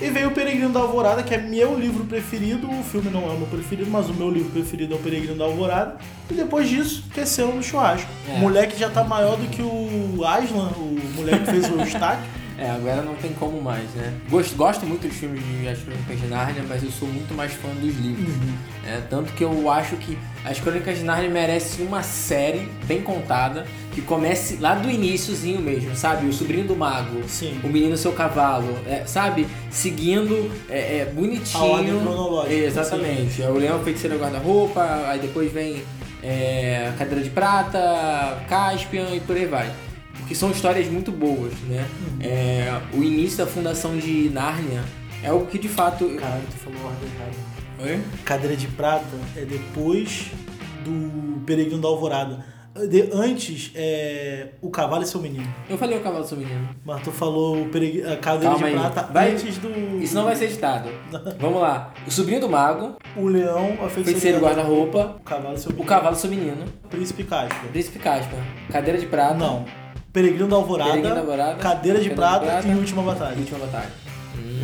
E 0.00 0.10
veio 0.10 0.28
o 0.28 0.30
Peregrino 0.32 0.70
da 0.70 0.80
Alvorada, 0.80 1.22
que 1.22 1.32
é 1.32 1.38
meu 1.38 1.78
livro 1.78 2.04
preferido. 2.04 2.68
O 2.68 2.82
filme 2.82 3.10
não 3.10 3.22
é 3.22 3.30
o 3.30 3.38
meu 3.38 3.46
preferido, 3.46 3.88
mas 3.90 4.08
o 4.08 4.14
meu 4.14 4.28
livro 4.28 4.50
preferido 4.50 4.94
é 4.94 4.96
o 4.96 5.00
Peregrino 5.00 5.36
da 5.36 5.44
Alvorada. 5.44 5.96
E 6.28 6.34
depois 6.34 6.68
disso, 6.68 7.04
cresceu 7.12 7.54
no 7.54 7.62
churrasco. 7.62 8.10
É. 8.28 8.34
O 8.34 8.38
moleque 8.38 8.78
já 8.78 8.90
tá 8.90 9.04
maior 9.04 9.36
do 9.36 9.46
que 9.48 9.62
o 9.62 10.24
Aslan, 10.24 10.70
o 10.76 10.98
moleque 11.14 11.44
que 11.44 11.50
fez 11.52 11.70
o 11.70 11.80
Stack. 11.86 12.20
É, 12.56 12.70
agora 12.70 13.02
não 13.02 13.14
tem 13.16 13.32
como 13.32 13.60
mais, 13.60 13.90
né? 13.94 14.14
Gosto, 14.30 14.56
gosto 14.56 14.86
muito 14.86 15.08
dos 15.08 15.16
filmes 15.16 15.42
de 15.44 15.68
As 15.68 15.78
Crônicas 15.80 16.20
de 16.20 16.26
Nárnia, 16.28 16.64
mas 16.68 16.82
eu 16.84 16.90
sou 16.90 17.08
muito 17.08 17.34
mais 17.34 17.52
fã 17.52 17.68
dos 17.68 17.96
livros. 17.96 18.32
É, 18.86 19.00
tanto 19.10 19.32
que 19.32 19.42
eu 19.42 19.68
acho 19.70 19.96
que 19.96 20.16
As 20.44 20.60
Crônicas 20.60 20.98
de 20.98 21.04
Nárnia 21.04 21.28
merece 21.30 21.82
uma 21.82 22.02
série 22.02 22.68
bem 22.84 23.02
contada, 23.02 23.66
que 23.92 24.00
comece 24.00 24.56
lá 24.56 24.74
do 24.74 24.88
iníciozinho 24.88 25.60
mesmo, 25.60 25.96
sabe? 25.96 26.26
O 26.26 26.32
sobrinho 26.32 26.66
do 26.66 26.76
mago, 26.76 27.22
Sim. 27.26 27.58
o 27.64 27.68
menino 27.68 27.96
seu 27.96 28.12
cavalo, 28.12 28.76
é, 28.86 29.04
sabe? 29.06 29.48
Seguindo 29.70 30.50
é, 30.68 30.98
é, 30.98 31.04
bonitinho. 31.06 31.64
A 31.64 31.66
ordem 31.66 31.98
cronológica, 31.98 32.54
É, 32.54 32.64
exatamente. 32.66 33.42
É 33.42 33.48
o 33.48 33.54
leão 33.54 33.82
feiticeiro 33.82 34.16
guarda-roupa, 34.18 34.82
aí 35.08 35.18
depois 35.18 35.52
vem 35.52 35.82
é, 36.22 36.92
Cadeira 36.98 37.22
de 37.22 37.30
Prata, 37.30 38.44
Caspian 38.48 39.10
e 39.14 39.20
por 39.20 39.36
aí 39.36 39.46
vai. 39.46 39.70
Porque 40.24 40.34
são 40.34 40.50
histórias 40.50 40.88
muito 40.88 41.12
boas, 41.12 41.52
né? 41.68 41.86
Uhum. 42.00 42.18
É, 42.22 42.80
o 42.94 43.02
início 43.02 43.36
da 43.38 43.46
fundação 43.46 43.94
de 43.98 44.30
Nárnia 44.30 44.82
é 45.22 45.28
algo 45.28 45.44
que 45.46 45.58
de 45.58 45.68
fato. 45.68 46.08
Caralho, 46.16 46.42
tu 46.50 46.56
falou 46.56 46.78
ordem 46.86 47.08
errada. 47.14 47.92
Oi? 47.92 48.00
Cadeira 48.24 48.56
de 48.56 48.66
Prata 48.68 49.04
é 49.36 49.44
depois 49.44 50.30
do 50.84 51.40
Peregrino 51.44 51.80
da 51.82 51.88
Alvorada. 51.88 52.44
De- 52.88 53.08
antes 53.12 53.70
é 53.74 54.48
o 54.60 54.68
Cavalo 54.70 55.02
e 55.02 55.06
seu 55.06 55.20
Menino. 55.20 55.46
Eu 55.68 55.76
falei 55.78 55.96
o 55.96 56.00
cavalo 56.00 56.24
do 56.24 56.28
seu 56.28 56.36
menino. 56.38 56.68
Mas 56.84 57.02
tu 57.02 57.12
falou 57.12 57.62
o 57.62 57.68
peregr- 57.68 58.04
a 58.10 58.16
Cadeira 58.16 58.50
Calma 58.56 58.58
de 58.58 58.64
aí. 58.64 58.72
Prata 58.80 59.12
Vai- 59.12 59.30
antes 59.32 59.58
do. 59.58 60.02
Isso 60.02 60.12
não 60.14 60.24
vai 60.24 60.34
ser 60.34 60.46
editado. 60.46 60.88
Vamos 61.38 61.60
lá. 61.60 61.92
O 62.04 62.10
sobrinho 62.10 62.40
do 62.40 62.48
mago, 62.48 62.96
O 63.16 63.26
Leão, 63.28 63.78
a 63.84 63.88
Feiticeira 63.88 64.40
guarda-roupa, 64.40 65.16
O 65.20 65.22
Cavalo 65.22 65.54
e 65.54 65.58
seu 65.58 65.68
Menino. 65.70 65.84
o 65.84 65.86
cavalo 65.88 66.16
do 66.16 66.18
seu 66.20 66.30
menino, 66.30 66.64
O 66.84 66.88
Príncipe 66.88 67.22
Caspa. 67.22 67.66
príncipe 67.70 67.98
Caspian, 68.00 68.40
cadeira 68.72 68.98
de 68.98 69.06
prata. 69.06 69.34
Não. 69.34 69.64
Peregrino 70.14 70.46
da 70.48 70.56
Alvorada. 70.56 70.90
Peregrino 70.92 71.14
da 71.16 71.20
Alvorada, 71.20 71.54
Cadeira 71.56 72.00
de 72.00 72.10
Prata, 72.10 72.46
Prata. 72.46 72.68
e 72.68 72.74
Última 72.74 73.02
Batalha. 73.02 73.36
Última 73.36 73.58
batalha. 73.58 73.90
Hum, 74.38 74.62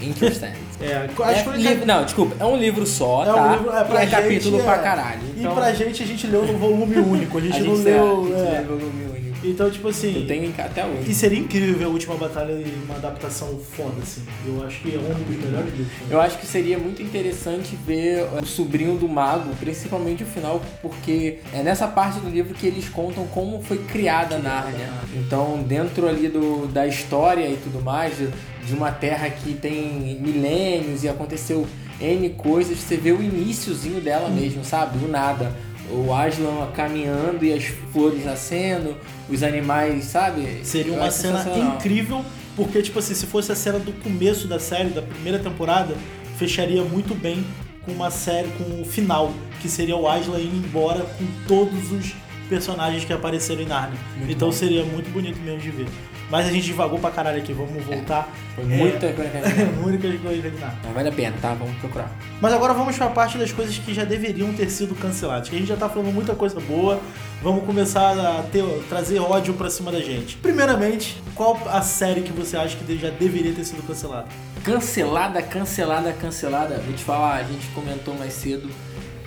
interesting. 0.00 0.52
É, 0.78 0.84
É, 0.92 1.08
acho 1.30 1.50
que 1.52 1.56
livro- 1.56 1.86
não, 1.86 2.04
desculpa, 2.04 2.36
é 2.38 2.44
um 2.44 2.54
livro 2.54 2.84
só, 2.84 3.24
É 3.24 3.32
um 3.32 3.34
tá? 3.34 3.56
livro- 3.56 3.70
é, 3.74 3.82
pra 3.84 4.04
e 4.04 4.06
é 4.06 4.10
capítulo 4.10 4.56
gente, 4.56 4.64
pra 4.66 4.74
é. 4.74 4.78
caralho. 4.82 5.20
Então, 5.34 5.52
E 5.52 5.54
pra 5.54 5.72
gente, 5.72 6.02
a 6.02 6.06
gente 6.06 6.26
leu 6.26 6.44
no 6.44 6.58
volume 6.58 6.96
único. 6.98 7.38
A 7.38 7.40
gente, 7.40 7.56
a 7.56 7.60
gente, 7.60 7.66
não 7.66 7.80
é, 7.80 7.82
leu. 7.94 8.20
a 8.24 8.38
gente 8.38 8.46
é. 8.56 8.58
leu 8.60 8.78
volume 8.78 9.04
único. 9.04 9.15
Então, 9.44 9.70
tipo 9.70 9.88
assim. 9.88 10.22
Eu 10.22 10.26
tenho 10.26 10.52
até 10.58 10.84
hoje. 10.84 11.10
E 11.10 11.14
seria 11.14 11.38
incrível 11.38 11.76
ver 11.76 11.84
a 11.84 11.88
última 11.88 12.14
batalha 12.16 12.52
em 12.52 12.84
uma 12.84 12.96
adaptação 12.96 13.58
foda, 13.58 14.02
assim. 14.02 14.22
Eu 14.46 14.64
acho 14.64 14.80
que 14.80 14.94
é 14.94 14.98
um 14.98 15.24
dos 15.24 15.44
melhores 15.44 15.70
livros. 15.70 15.86
né? 15.86 16.06
Eu 16.10 16.20
acho 16.20 16.38
que 16.38 16.46
seria 16.46 16.78
muito 16.78 17.02
interessante 17.02 17.76
ver 17.86 18.26
o 18.42 18.46
sobrinho 18.46 18.96
do 18.96 19.08
mago, 19.08 19.54
principalmente 19.60 20.22
o 20.22 20.26
final, 20.26 20.60
porque 20.82 21.38
é 21.52 21.62
nessa 21.62 21.86
parte 21.86 22.20
do 22.20 22.28
livro 22.28 22.54
que 22.54 22.66
eles 22.66 22.88
contam 22.88 23.26
como 23.26 23.62
foi 23.62 23.78
criada 23.78 24.38
Nárnia. 24.38 24.88
Então, 25.14 25.62
dentro 25.62 26.08
ali 26.08 26.28
do, 26.28 26.66
da 26.66 26.86
história 26.86 27.48
e 27.48 27.56
tudo 27.56 27.82
mais, 27.82 28.16
de, 28.16 28.28
de 28.66 28.74
uma 28.74 28.90
terra 28.90 29.28
que 29.30 29.54
tem 29.54 30.18
milênios 30.20 31.04
e 31.04 31.08
aconteceu 31.08 31.66
N 32.00 32.28
coisas, 32.30 32.78
você 32.78 32.96
vê 32.96 33.12
o 33.12 33.22
iníciozinho 33.22 34.00
dela 34.00 34.28
mesmo, 34.28 34.64
sabe? 34.64 34.98
Do 34.98 35.08
nada. 35.08 35.52
O 35.90 36.12
Aslan 36.12 36.70
caminhando 36.74 37.44
e 37.44 37.52
as 37.52 37.64
flores 37.92 38.24
nascendo, 38.24 38.96
os 39.28 39.42
animais, 39.42 40.04
sabe? 40.04 40.60
Seria 40.64 40.92
uma 40.92 41.10
cena 41.10 41.44
incrível, 41.56 42.24
porque, 42.54 42.82
tipo 42.82 42.98
assim, 42.98 43.14
se 43.14 43.26
fosse 43.26 43.52
a 43.52 43.54
cena 43.54 43.78
do 43.78 43.92
começo 44.02 44.48
da 44.48 44.58
série, 44.58 44.90
da 44.90 45.02
primeira 45.02 45.38
temporada, 45.38 45.94
fecharia 46.38 46.82
muito 46.82 47.14
bem 47.14 47.44
com 47.84 47.92
uma 47.92 48.10
série, 48.10 48.48
com 48.58 48.82
o 48.82 48.84
final, 48.84 49.32
que 49.60 49.68
seria 49.68 49.96
o 49.96 50.08
Aslan 50.08 50.40
indo 50.40 50.66
embora 50.66 51.02
com 51.02 51.24
todos 51.46 51.92
os 51.92 52.14
personagens 52.48 53.04
que 53.04 53.12
apareceram 53.12 53.62
em 53.62 53.66
Narnia. 53.66 53.98
Muito 54.16 54.32
então 54.32 54.48
bom. 54.48 54.52
seria 54.52 54.84
muito 54.84 55.10
bonito 55.10 55.38
mesmo 55.40 55.60
de 55.60 55.70
ver. 55.70 55.86
Mas 56.30 56.46
a 56.46 56.50
gente 56.50 56.64
divagou 56.64 56.98
pra 56.98 57.10
caralho 57.10 57.38
aqui, 57.38 57.52
vamos 57.52 57.84
voltar. 57.84 58.28
Foi 58.54 58.64
É, 58.64 58.66
muita 58.76 59.12
coisa. 59.12 59.30
Únicas 59.84 60.20
coisas 60.20 60.42
de 60.42 60.58
Narnia. 60.58 60.78
Mas 60.84 60.94
vale 60.94 61.08
a 61.08 61.12
pena, 61.12 61.36
tá? 61.40 61.54
Vamos 61.54 61.76
procurar. 61.76 62.10
Mas 62.40 62.52
agora 62.52 62.74
vamos 62.74 62.96
pra 62.96 63.08
parte 63.08 63.38
das 63.38 63.52
coisas 63.52 63.78
que 63.78 63.94
já 63.94 64.04
deveriam 64.04 64.52
ter 64.52 64.68
sido 64.68 64.94
canceladas. 64.94 65.48
Que 65.48 65.56
a 65.56 65.58
gente 65.58 65.68
já 65.68 65.76
tá 65.76 65.88
falando 65.88 66.12
muita 66.12 66.34
coisa 66.34 66.58
boa. 66.60 67.00
Vamos 67.42 67.64
começar 67.64 68.10
a 68.18 68.42
ter, 68.50 68.64
trazer 68.88 69.20
ódio 69.20 69.54
pra 69.54 69.70
cima 69.70 69.92
da 69.92 70.00
gente. 70.00 70.36
Primeiramente, 70.38 71.20
qual 71.34 71.60
a 71.66 71.80
série 71.82 72.22
que 72.22 72.32
você 72.32 72.56
acha 72.56 72.76
que 72.76 72.98
já 72.98 73.10
deveria 73.10 73.52
ter 73.52 73.64
sido 73.64 73.86
cancelada? 73.86 74.26
Cancelada, 74.64 75.40
cancelada, 75.42 76.12
cancelada. 76.12 76.78
Vou 76.84 76.94
te 76.94 77.04
falar, 77.04 77.36
a 77.36 77.42
gente 77.44 77.68
comentou 77.68 78.14
mais 78.14 78.32
cedo. 78.32 78.68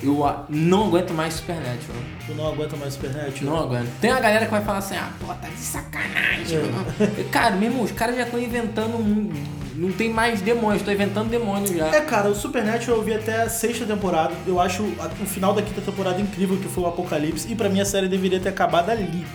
Eu 0.02 0.34
não 0.50 0.88
aguento 0.88 1.14
mais 1.14 1.34
Supernatural. 1.36 2.02
Tu 2.26 2.34
não 2.34 2.48
aguenta 2.48 2.76
mais 2.78 2.94
Supernatural? 2.94 3.34
Não 3.44 3.58
aguento. 3.64 3.90
Tem 4.00 4.12
uma 4.12 4.20
galera 4.22 4.46
que 4.46 4.52
vai 4.52 4.62
falar 4.64 4.78
assim, 4.80 4.96
ah, 4.96 5.10
pô, 5.20 5.28
tá 5.34 5.48
de 5.50 5.60
sacanagem. 5.60 6.58
É. 6.58 7.24
Cara, 7.32 7.56
meu 7.56 7.70
irmão, 7.70 7.84
os 7.84 7.92
caras 7.92 8.16
já 8.16 8.24
estão 8.24 8.40
inventando. 8.40 8.96
um- 8.98 9.32
Não 9.76 9.92
tem 9.94 10.10
mais 10.12 10.42
demônios, 10.42 10.82
tô 10.82 10.92
inventando 10.92 11.30
demônios 11.30 11.70
já. 11.72 11.88
É, 11.88 12.02
cara, 12.02 12.28
o 12.30 12.36
Supernatural 12.36 12.98
eu 12.98 13.04
vi 13.04 13.14
até 13.14 13.44
a 13.44 13.50
sexta 13.50 13.86
temporada. 13.86 14.34
Eu 14.46 14.60
acho 14.60 14.84
o 14.84 15.26
final 15.26 15.54
da 15.54 15.62
quinta 15.62 15.80
temporada 15.80 16.20
incrível, 16.22 16.58
que 16.58 16.68
foi 16.68 16.84
o 16.84 16.88
Apocalipse. 16.88 17.50
E 17.50 17.56
pra 17.56 17.70
mim 17.70 17.80
a 17.80 17.86
série 17.86 18.08
deveria 18.10 18.40
ter 18.42 18.50
acabado 18.50 18.90
ali. 18.90 19.26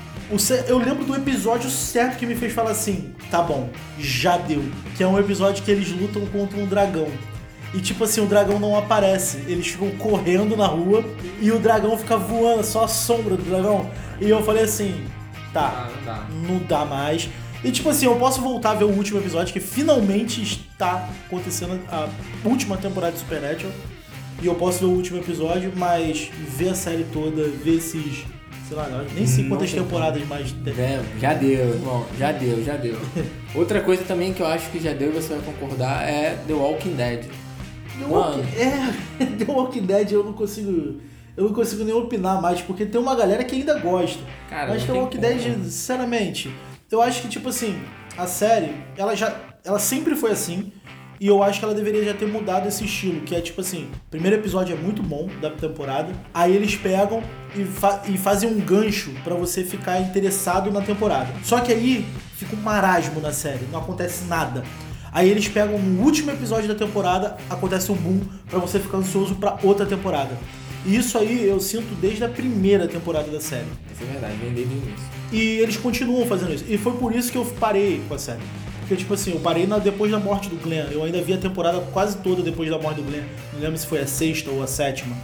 Eu 0.67 0.79
lembro 0.79 1.05
do 1.05 1.15
episódio 1.15 1.71
certo 1.71 2.19
que 2.19 2.27
me 2.27 2.35
fez 2.35 2.53
falar 2.53 2.71
assim: 2.73 3.15
tá 3.31 3.41
bom, 3.43 3.71
já 3.99 4.37
deu. 4.37 4.63
Que 4.97 5.03
é 5.03 5.07
um 5.07 5.19
episódio 5.19 5.63
que 5.65 5.71
eles 5.71 5.91
lutam 5.91 6.27
contra 6.27 6.59
um 6.59 6.67
dragão. 6.67 7.09
E 7.75 7.81
tipo 7.81 8.05
assim, 8.05 8.21
o 8.21 8.27
dragão 8.27 8.61
não 8.61 8.77
aparece. 8.77 9.39
Eles 9.49 9.67
ficam 9.67 9.91
correndo 9.93 10.57
na 10.57 10.67
rua 10.67 11.05
e 11.41 11.51
o 11.51 11.59
dragão 11.59 11.99
fica 11.99 12.17
voando, 12.17 12.65
só 12.65 12.85
a 12.85 12.89
sombra 12.89 13.37
do 13.37 13.43
dragão. 13.43 13.91
E 14.21 14.31
eu 14.31 14.43
falei 14.45 14.63
assim: 14.63 15.05
tá, 15.53 15.91
não 15.97 16.05
dá. 16.05 16.27
não 16.49 16.59
dá 16.67 16.85
mais. 16.85 17.29
E 17.65 17.73
tipo 17.73 17.89
assim, 17.89 18.05
eu 18.05 18.17
posso 18.17 18.43
voltar 18.43 18.73
a 18.73 18.75
ver 18.75 18.85
o 18.85 18.91
último 18.91 19.19
episódio, 19.19 19.53
que 19.53 19.61
finalmente 19.61 20.43
está 20.43 21.09
acontecendo 21.27 21.81
a 21.91 22.09
última 22.45 22.77
temporada 22.77 23.13
de 23.13 23.21
Supernatural. 23.21 23.73
E 24.43 24.47
eu 24.47 24.55
posso 24.55 24.81
ver 24.81 24.87
o 24.87 24.91
último 24.91 25.19
episódio, 25.19 25.73
mas 25.75 26.31
ver 26.57 26.69
a 26.69 26.75
série 26.75 27.05
toda, 27.13 27.49
ver 27.49 27.77
esses. 27.77 28.25
Sei 28.69 28.77
lá, 28.77 28.89
nem 29.15 29.27
sei 29.27 29.47
quantas 29.49 29.71
tem 29.71 29.83
temporadas 29.83 30.27
mais. 30.27 30.53
tem. 30.53 30.75
É, 30.75 31.03
já 31.21 31.35
deu, 31.35 31.75
irmão. 31.75 32.07
Já 32.19 32.33
deu, 32.33 32.65
já 32.65 32.77
deu. 32.77 32.99
Outra 33.55 33.81
coisa 33.81 34.05
também 34.05 34.33
que 34.33 34.41
eu 34.41 34.47
acho 34.47 34.71
que 34.71 34.81
já 34.81 34.93
deu 34.93 35.11
e 35.11 35.13
você 35.13 35.35
vai 35.35 35.43
concordar 35.43 36.09
é 36.09 36.39
The 36.47 36.55
Walking 36.55 36.95
Dead. 36.95 37.27
The 37.99 38.07
Mano. 38.07 38.15
Walking, 38.15 38.41
é, 38.57 39.27
The 39.45 39.53
Walking 39.53 39.87
Dead 39.87 40.13
eu 40.13 40.25
não 40.25 40.33
consigo. 40.33 41.01
Eu 41.37 41.45
não 41.45 41.53
consigo 41.53 41.83
nem 41.83 41.95
opinar 41.95 42.41
mais, 42.41 42.61
porque 42.61 42.87
tem 42.87 43.01
uma 43.01 43.15
galera 43.17 43.43
que 43.43 43.57
ainda 43.57 43.79
gosta. 43.79 44.23
Cara, 44.49 44.69
Mas 44.69 44.85
The 44.85 44.93
Walking. 44.93 45.19
Dead, 45.19 45.41
sinceramente, 45.65 46.55
eu 46.91 47.03
acho 47.03 47.23
que, 47.23 47.29
tipo 47.29 47.49
assim, 47.49 47.77
a 48.17 48.27
série, 48.27 48.73
ela 48.97 49.17
já. 49.17 49.35
Ela 49.65 49.79
sempre 49.79 50.15
foi 50.15 50.31
assim. 50.31 50.73
E 51.21 51.29
eu 51.29 51.43
acho 51.43 51.59
que 51.59 51.65
ela 51.65 51.75
deveria 51.75 52.05
já 52.05 52.13
ter 52.13 52.27
mudado 52.27 52.67
esse 52.69 52.85
estilo, 52.85 53.21
que 53.21 53.35
é 53.35 53.41
tipo 53.41 53.61
assim, 53.61 53.89
o 54.09 54.11
primeiro 54.11 54.37
episódio 54.37 54.77
é 54.77 54.79
muito 54.79 55.03
bom 55.03 55.29
da 55.41 55.49
temporada, 55.49 56.13
aí 56.35 56.55
eles 56.55 56.75
pegam 56.75 57.23
e, 57.55 57.65
fa 57.65 58.03
e 58.07 58.19
fazem 58.19 58.51
um 58.51 58.61
gancho 58.61 59.13
pra 59.23 59.35
você 59.35 59.63
ficar 59.65 60.01
interessado 60.01 60.73
na 60.73 60.83
temporada. 60.83 61.29
Só 61.45 61.61
que 61.61 61.73
aí 61.73 62.05
fica 62.35 62.57
um 62.57 62.61
marasmo 62.61 63.21
na 63.21 63.33
série, 63.33 63.65
não 63.71 63.79
acontece 63.79 64.25
nada. 64.25 64.65
Aí 65.15 65.31
eles 65.31 65.47
pegam 65.47 65.79
no 65.79 66.03
último 66.03 66.33
episódio 66.33 66.67
da 66.69 66.75
temporada, 66.75 67.37
acontece 67.49 67.91
um 67.93 67.95
boom 67.95 68.21
pra 68.51 68.59
você 68.59 68.81
ficar 68.81 68.99
ansioso 68.99 69.37
pra 69.37 69.57
outra 69.63 69.87
temporada. 69.87 70.37
E 70.85 70.97
isso 70.97 71.17
aí 71.17 71.49
eu 71.49 71.61
sinto 71.61 71.95
desde 72.01 72.25
a 72.25 72.29
primeira 72.29 72.89
temporada 72.89 73.31
da 73.31 73.41
série. 73.41 73.65
Isso 73.95 74.03
é 74.03 74.07
verdade, 74.13 74.35
vem 74.43 74.53
desde 74.53 74.75
o 74.75 74.77
início. 74.77 75.07
E 75.33 75.39
eles 75.61 75.77
continuam 75.77 76.27
fazendo 76.27 76.53
isso. 76.53 76.65
E 76.69 76.77
foi 76.77 76.93
por 76.95 77.15
isso 77.15 77.31
que 77.31 77.39
eu 77.39 77.45
parei 77.59 78.03
com 78.09 78.15
a 78.15 78.19
série. 78.19 78.41
Porque, 78.81 78.97
tipo 78.97 79.15
assim, 79.15 79.31
eu 79.33 79.41
parei 79.41 79.67
na- 79.67 79.79
depois 79.79 80.11
da 80.11 80.19
morte 80.19 80.49
do 80.51 80.57
Glenn. 80.57 80.89
Eu 80.91 81.03
ainda 81.05 81.23
vi 81.23 81.33
a 81.33 81.39
temporada 81.39 81.81
quase 81.93 82.19
toda 82.19 82.43
depois 82.43 82.69
da 82.69 82.79
morte 82.79 82.97
do 83.01 83.03
Glenn. 83.09 83.23
Não 83.55 83.61
lembro 83.61 83.79
se 83.79 83.87
foi 83.87 84.01
a 84.01 84.07
sexta 84.07 84.51
ou 84.51 84.63
a 84.63 84.67
sétima. 84.67 85.17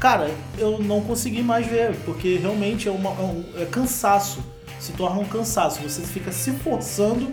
Cara, 0.00 0.28
eu 0.58 0.78
não 0.80 1.00
consegui 1.00 1.42
mais 1.42 1.66
ver, 1.66 1.94
porque 2.04 2.36
realmente 2.36 2.88
é, 2.88 2.90
uma, 2.90 3.10
é, 3.10 3.22
um, 3.22 3.44
é 3.62 3.64
cansaço. 3.64 4.40
Se 4.78 4.92
torna 4.92 5.20
um 5.20 5.24
cansaço. 5.24 5.80
Você 5.82 6.02
fica 6.02 6.30
se 6.32 6.50
forçando 6.52 7.32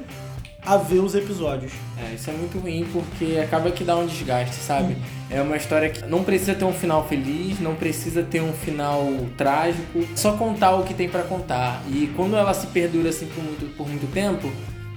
a 0.68 0.76
ver 0.76 1.00
os 1.00 1.16
episódios. 1.16 1.72
É, 1.98 2.14
isso 2.14 2.30
é 2.30 2.34
muito 2.34 2.60
ruim 2.60 2.86
porque 2.92 3.40
acaba 3.40 3.72
que 3.72 3.86
dá 3.86 3.96
um 3.96 4.06
desgaste, 4.06 4.56
sabe? 4.56 4.98
É 5.30 5.42
uma 5.42 5.56
história 5.56 5.90
que 5.90 6.06
não 6.06 6.24
precisa 6.24 6.54
ter 6.54 6.66
um 6.66 6.74
final 6.74 7.08
feliz, 7.08 7.60
não 7.60 7.74
precisa 7.74 8.22
ter 8.22 8.42
um 8.42 8.52
final 8.52 9.02
trágico, 9.38 10.06
só 10.14 10.34
contar 10.34 10.76
o 10.76 10.84
que 10.84 10.94
tem 10.94 11.08
pra 11.08 11.24
contar. 11.24 11.82
E 11.88 12.12
quando 12.16 12.36
ela 12.36 12.54
se 12.54 12.68
perdura 12.68 13.10
assim 13.10 13.28
por 13.28 13.42
muito, 13.42 13.78
por 13.78 13.88
muito 13.88 14.12
tempo, 14.12 14.52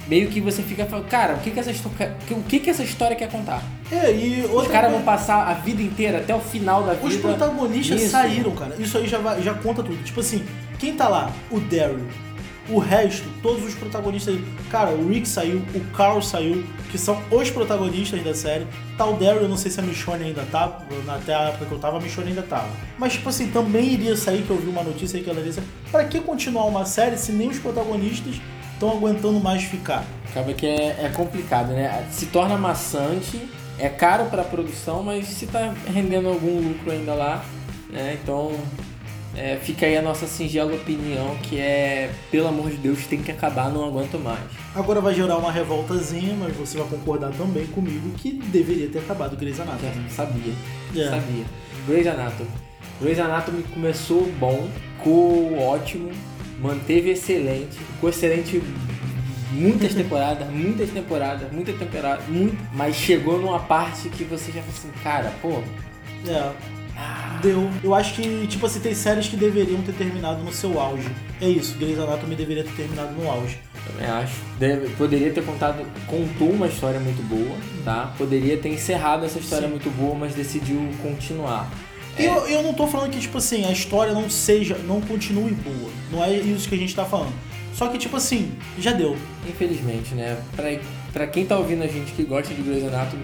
meio 0.09 0.29
que 0.29 0.41
você 0.41 0.61
fica 0.61 0.85
falando, 0.87 1.07
cara, 1.07 1.35
o 1.35 1.39
que 1.39 1.53
que 1.53 1.61
essa, 1.61 1.71
o 1.71 2.43
que 2.43 2.59
que 2.59 2.69
essa 2.69 2.83
história 2.83 3.15
quer 3.15 3.31
contar? 3.31 3.63
É, 3.93 4.13
e 4.13 4.45
Os 4.45 4.67
caras 4.67 4.91
vão 4.91 5.03
passar 5.03 5.47
a 5.47 5.55
vida 5.55 5.81
inteira 5.81 6.19
até 6.19 6.35
o 6.35 6.41
final 6.41 6.83
da 6.83 6.95
vida. 6.95 7.07
Os 7.07 7.17
protagonistas 7.17 8.03
saíram, 8.03 8.51
cara. 8.53 8.75
Isso 8.77 8.99
aí 8.99 9.07
já, 9.07 9.19
já 9.41 9.55
conta 9.55 9.85
tudo. 9.85 10.03
Tipo 10.03 10.19
assim, 10.19 10.45
quem 10.81 10.95
tá 10.95 11.09
lá? 11.09 11.31
O 11.51 11.61
Daryl. 11.61 12.07
O 12.71 12.79
resto, 12.79 13.29
todos 13.43 13.65
os 13.65 13.75
protagonistas. 13.75 14.39
Cara, 14.71 14.91
o 14.93 15.09
Rick 15.09 15.29
saiu, 15.29 15.63
o 15.75 15.81
Carl 15.93 16.23
saiu, 16.23 16.65
que 16.91 16.97
são 16.97 17.21
os 17.31 17.51
protagonistas 17.51 18.23
da 18.23 18.35
série. 18.35 18.67
O 18.99 19.13
Daryl, 19.15 19.43
eu 19.43 19.49
não 19.49 19.57
sei 19.57 19.71
se 19.71 19.81
a 19.81 19.83
Michonne 19.83 20.25
ainda 20.25 20.43
tá. 20.51 20.81
Até 21.09 21.35
a 21.35 21.49
época 21.49 21.67
que 21.67 21.73
eu 21.73 21.79
tava, 21.79 21.97
a 21.97 22.01
Michonne 22.01 22.29
ainda 22.29 22.43
tava. 22.43 22.69
Mas, 22.99 23.15
tipo 23.15 23.29
assim, 23.29 23.51
também 23.51 23.95
iria 23.95 24.15
sair, 24.17 24.43
que 24.43 24.51
eu 24.51 24.57
vi 24.57 24.69
uma 24.69 24.83
notícia 24.83 25.17
aí 25.17 25.25
que 25.25 25.31
ela 25.31 25.43
disse: 25.43 25.61
pra 25.91 26.05
que 26.05 26.21
continuar 26.21 26.67
uma 26.67 26.85
série 26.85 27.17
se 27.17 27.33
nem 27.33 27.49
os 27.49 27.59
protagonistas 27.59 28.41
estão 28.73 28.91
aguentando 28.91 29.41
mais 29.41 29.63
ficar? 29.65 30.05
Acaba 30.31 30.53
que 30.53 30.67
é, 30.67 31.07
é 31.07 31.13
complicado, 31.15 31.69
né? 31.73 32.07
Se 32.11 32.27
torna 32.27 32.57
maçante, 32.57 33.41
é 33.79 33.89
caro 33.89 34.27
pra 34.27 34.45
produção, 34.45 35.03
mas 35.03 35.27
se 35.27 35.47
tá 35.47 35.75
rendendo 35.87 36.29
algum 36.29 36.61
lucro 36.61 36.93
ainda 36.93 37.15
lá, 37.15 37.45
né? 37.89 38.19
Então 38.23 38.53
é, 39.37 39.57
fica 39.63 39.87
aí 39.87 39.97
a 39.97 40.03
nossa 40.03 40.27
singela 40.27 40.75
opinião 40.75 41.37
que 41.43 41.59
é, 41.59 42.11
pelo 42.31 42.49
amor 42.49 42.71
de 42.71 42.77
Deus, 42.77 43.07
tem 43.07 43.23
que 43.23 43.31
acabar, 43.31 43.71
não 43.71 43.85
aguento 43.85 44.19
mais. 44.19 44.41
Agora 44.75 45.01
vai 45.01 45.15
gerar 45.15 45.37
uma 45.37 45.53
revoltazinha, 45.53 46.35
mas 46.39 46.57
você 46.57 46.79
vai 46.79 46.87
concordar 46.89 47.31
também 47.33 47.67
comigo 47.69 48.11
que 48.17 48.33
deveria 48.33 48.89
ter 48.89 48.99
acabado 49.01 49.37
Grey's 49.37 49.61
Anatomy. 49.61 49.93
Já 50.09 50.15
sabia, 50.25 50.53
É. 50.97 51.09
sabia. 51.11 51.45
Grey's 51.87 52.07
Anatomy. 52.07 52.51
Grey's 53.01 53.19
Anatomy 53.19 53.63
começou 53.75 54.27
bom, 54.39 54.69
ficou 54.99 55.59
ótimo, 55.59 56.11
manteve 56.61 57.11
excelente, 57.11 57.77
ficou 57.79 58.11
excelente 58.11 58.63
muitas 59.53 59.95
temporadas, 59.95 60.49
muitas 60.53 60.91
temporadas, 60.91 61.53
muita 61.53 61.73
temporada, 61.73 62.23
muito, 62.29 62.57
mas 62.75 62.95
chegou 62.97 63.39
numa 63.41 63.59
parte 63.61 64.09
que 64.11 64.25
você 64.25 64.53
já 64.53 64.61
falou 64.61 64.75
assim, 64.77 64.91
cara, 65.03 65.33
pô, 65.41 65.63
É. 66.29 66.53
Deu. 67.43 67.71
Eu 67.83 67.95
acho 67.95 68.15
que, 68.15 68.47
tipo 68.49 68.67
assim, 68.67 68.81
tem 68.81 68.95
séries 68.95 69.27
que 69.29 69.37
deveriam 69.37 69.81
ter 69.83 69.93
terminado 69.93 70.43
no 70.43 70.53
seu 70.53 70.79
auge. 70.79 71.09
É 71.41 71.49
isso, 71.49 71.77
Grey's 71.79 71.99
Anatomy 71.99 72.35
deveria 72.37 72.63
ter 72.65 72.73
terminado 72.73 73.13
no 73.13 73.31
auge. 73.31 73.59
também 73.87 74.07
acho. 74.11 74.35
Deve- 74.59 74.89
poderia 74.91 75.31
ter 75.33 75.43
contado, 75.43 75.83
contou 76.07 76.51
uma 76.51 76.67
história 76.67 77.01
muito 77.01 77.23
boa, 77.27 77.57
tá? 77.83 78.13
Poderia 78.19 78.59
ter 78.59 78.69
encerrado 78.69 79.25
essa 79.25 79.39
história 79.39 79.67
Sim. 79.67 79.71
muito 79.73 79.91
boa, 79.97 80.15
mas 80.15 80.35
decidiu 80.35 80.79
continuar. 81.03 81.71
E 82.19 82.25
eu, 82.27 82.47
eu 82.47 82.63
não 82.63 82.75
tô 82.75 82.87
falando 82.87 83.11
que, 83.11 83.21
tipo 83.21 83.39
assim, 83.39 83.65
a 83.65 83.73
história 83.73 84.13
não 84.13 84.29
seja, 84.29 84.77
não 84.87 85.01
continue 85.01 85.53
boa. 85.53 85.91
Não 86.13 86.23
é 86.23 86.31
isso 86.37 86.69
que 86.69 86.75
a 86.75 86.79
gente 86.79 86.95
tá 86.95 87.07
falando. 87.07 87.33
Só 87.75 87.89
que, 87.89 87.97
tipo 87.97 88.17
assim, 88.19 88.53
já 88.79 88.93
deu. 88.93 89.17
Infelizmente, 89.49 90.15
né? 90.15 90.37
Pra, 90.55 90.65
pra 91.15 91.27
quem 91.27 91.47
tá 91.47 91.57
ouvindo 91.57 91.83
a 91.83 91.87
gente 91.87 92.13
que 92.13 92.23
gosta 92.25 92.53
de 92.53 92.61
Grey's 92.61 92.85
Anatomy, 92.85 93.23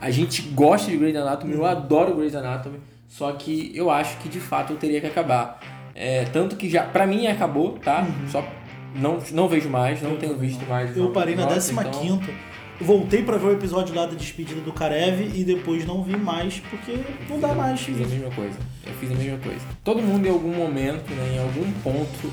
a 0.00 0.10
gente 0.10 0.42
gosta 0.42 0.90
de 0.90 0.98
Grey's 0.98 1.16
Anatomy, 1.16 1.54
eu 1.54 1.64
adoro 1.64 2.14
Grey's 2.14 2.34
Anatomy, 2.34 2.76
só 3.16 3.30
que 3.30 3.70
eu 3.76 3.90
acho 3.92 4.16
que 4.18 4.28
de 4.28 4.40
fato 4.40 4.72
eu 4.72 4.76
teria 4.76 5.00
que 5.00 5.06
acabar. 5.06 5.60
É, 5.94 6.24
tanto 6.32 6.56
que 6.56 6.68
já, 6.68 6.82
pra 6.82 7.06
mim 7.06 7.28
acabou, 7.28 7.78
tá? 7.78 8.04
Só 8.28 8.44
não, 8.92 9.20
não 9.30 9.48
vejo 9.48 9.68
mais, 9.68 10.02
não 10.02 10.16
tenho 10.16 10.36
visto 10.36 10.66
mais. 10.68 10.96
Uhum. 10.96 11.04
Eu 11.04 11.10
parei 11.12 11.36
na 11.36 11.42
Nossa, 11.44 11.72
15 11.72 11.72
então- 11.72 12.00
quinta. 12.18 12.32
Voltei 12.80 13.22
pra 13.22 13.36
ver 13.36 13.46
o 13.46 13.52
episódio 13.52 13.94
lá 13.94 14.04
da 14.04 14.14
despedida 14.14 14.60
do 14.60 14.72
Karev 14.72 15.30
e 15.32 15.44
depois 15.44 15.86
não 15.86 16.02
vi 16.02 16.16
mais, 16.16 16.58
porque 16.68 16.98
não 17.30 17.38
dá 17.38 17.54
mais. 17.54 17.80
Fiz 17.82 17.94
a 18.02 18.06
mesma 18.08 18.30
coisa. 18.32 18.58
Eu 18.84 18.92
fiz 18.94 19.12
a 19.12 19.14
mesma 19.14 19.38
coisa. 19.38 19.60
Todo 19.84 20.02
mundo 20.02 20.26
em 20.26 20.30
algum 20.30 20.52
momento, 20.52 21.08
né, 21.14 21.34
em 21.36 21.38
algum 21.38 21.70
ponto 21.84 22.32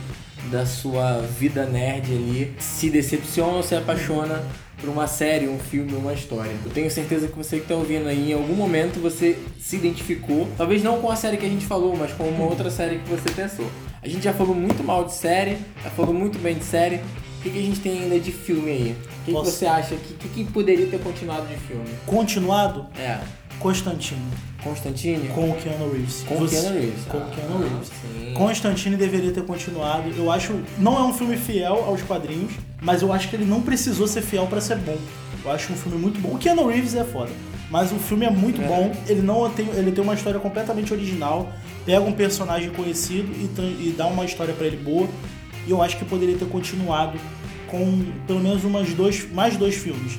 da 0.49 0.65
sua 0.65 1.19
vida 1.21 1.67
nerd 1.67 2.11
ali, 2.11 2.55
se 2.57 2.89
decepciona 2.89 3.57
ou 3.57 3.61
se 3.61 3.75
apaixona 3.75 4.43
por 4.81 4.89
uma 4.89 5.07
série, 5.07 5.47
um 5.47 5.59
filme, 5.59 5.93
uma 5.93 6.11
história. 6.13 6.51
Eu 6.65 6.71
tenho 6.71 6.89
certeza 6.89 7.27
que 7.27 7.37
você 7.37 7.57
que 7.57 7.61
está 7.63 7.75
ouvindo 7.75 8.07
aí, 8.09 8.31
em 8.31 8.33
algum 8.33 8.55
momento 8.55 8.99
você 8.99 9.37
se 9.59 9.75
identificou, 9.75 10.47
talvez 10.57 10.81
não 10.83 10.99
com 10.99 11.09
a 11.09 11.15
série 11.15 11.37
que 11.37 11.45
a 11.45 11.49
gente 11.49 11.65
falou, 11.65 11.95
mas 11.95 12.11
com 12.11 12.23
uma 12.23 12.45
outra 12.45 12.69
série 12.71 12.97
que 12.97 13.09
você 13.09 13.29
pensou. 13.29 13.69
A 14.01 14.07
gente 14.07 14.23
já 14.23 14.33
falou 14.33 14.55
muito 14.55 14.83
mal 14.83 15.05
de 15.05 15.13
série, 15.13 15.57
já 15.83 15.91
falou 15.91 16.13
muito 16.13 16.39
bem 16.39 16.55
de 16.55 16.65
série. 16.65 16.95
O 16.95 17.43
que, 17.43 17.49
que 17.51 17.59
a 17.59 17.61
gente 17.61 17.79
tem 17.79 18.03
ainda 18.03 18.19
de 18.19 18.31
filme 18.31 18.69
aí? 18.69 18.95
O 19.21 19.25
que, 19.25 19.31
que 19.31 19.31
você 19.31 19.65
acha? 19.65 19.95
O 19.95 19.97
que, 19.97 20.13
que, 20.13 20.29
que 20.45 20.51
poderia 20.51 20.87
ter 20.87 20.99
continuado 20.99 21.47
de 21.47 21.55
filme? 21.55 21.85
Continuado, 22.05 22.87
É, 22.99 23.19
Constantine. 23.61 24.21
Constantine? 24.63 25.27
Com 25.29 25.49
o 25.51 25.55
Keanu 25.55 25.91
Reeves. 25.91 26.23
Com 26.27 26.35
o 26.43 26.47
Keanu 26.47 26.73
Reeves. 26.79 27.03
Com 27.07 27.17
o 27.17 27.21
Ah, 27.21 27.29
Keanu 27.35 27.57
Reeves. 27.59 27.87
sim. 27.89 28.33
Constantine 28.33 28.95
deveria 28.95 29.31
ter 29.31 29.43
continuado. 29.43 30.09
Eu 30.15 30.31
acho. 30.31 30.59
Não 30.77 30.97
é 30.97 31.03
um 31.03 31.13
filme 31.13 31.37
fiel 31.37 31.83
aos 31.85 32.01
quadrinhos, 32.01 32.51
mas 32.81 33.01
eu 33.01 33.11
acho 33.13 33.29
que 33.29 33.35
ele 33.35 33.45
não 33.45 33.61
precisou 33.61 34.07
ser 34.07 34.21
fiel 34.21 34.45
pra 34.47 34.61
ser 34.61 34.77
bom. 34.77 34.97
Eu 35.43 35.51
acho 35.51 35.73
um 35.73 35.75
filme 35.75 35.97
muito 35.97 36.19
bom. 36.19 36.35
O 36.35 36.37
Keanu 36.37 36.67
Reeves 36.67 36.95
é 36.95 37.03
foda. 37.03 37.31
Mas 37.69 37.91
o 37.91 37.95
filme 37.95 38.25
é 38.25 38.29
muito 38.29 38.61
É. 38.61 38.67
bom. 38.67 38.91
Ele 39.07 39.21
não 39.21 39.49
tem. 39.49 39.67
Ele 39.69 39.91
tem 39.91 40.03
uma 40.03 40.13
história 40.13 40.39
completamente 40.39 40.91
original. 40.93 41.51
Pega 41.85 42.01
um 42.01 42.11
personagem 42.13 42.69
conhecido 42.71 43.31
e, 43.33 43.45
e 43.89 43.95
dá 43.97 44.05
uma 44.07 44.25
história 44.25 44.53
pra 44.53 44.67
ele 44.67 44.77
boa. 44.77 45.07
E 45.67 45.71
eu 45.71 45.81
acho 45.81 45.97
que 45.97 46.05
poderia 46.05 46.35
ter 46.37 46.45
continuado 46.47 47.17
com 47.67 48.03
pelo 48.27 48.39
menos 48.39 48.63
umas 48.63 48.93
dois, 48.93 49.31
mais 49.31 49.55
dois 49.55 49.75
filmes. 49.75 50.17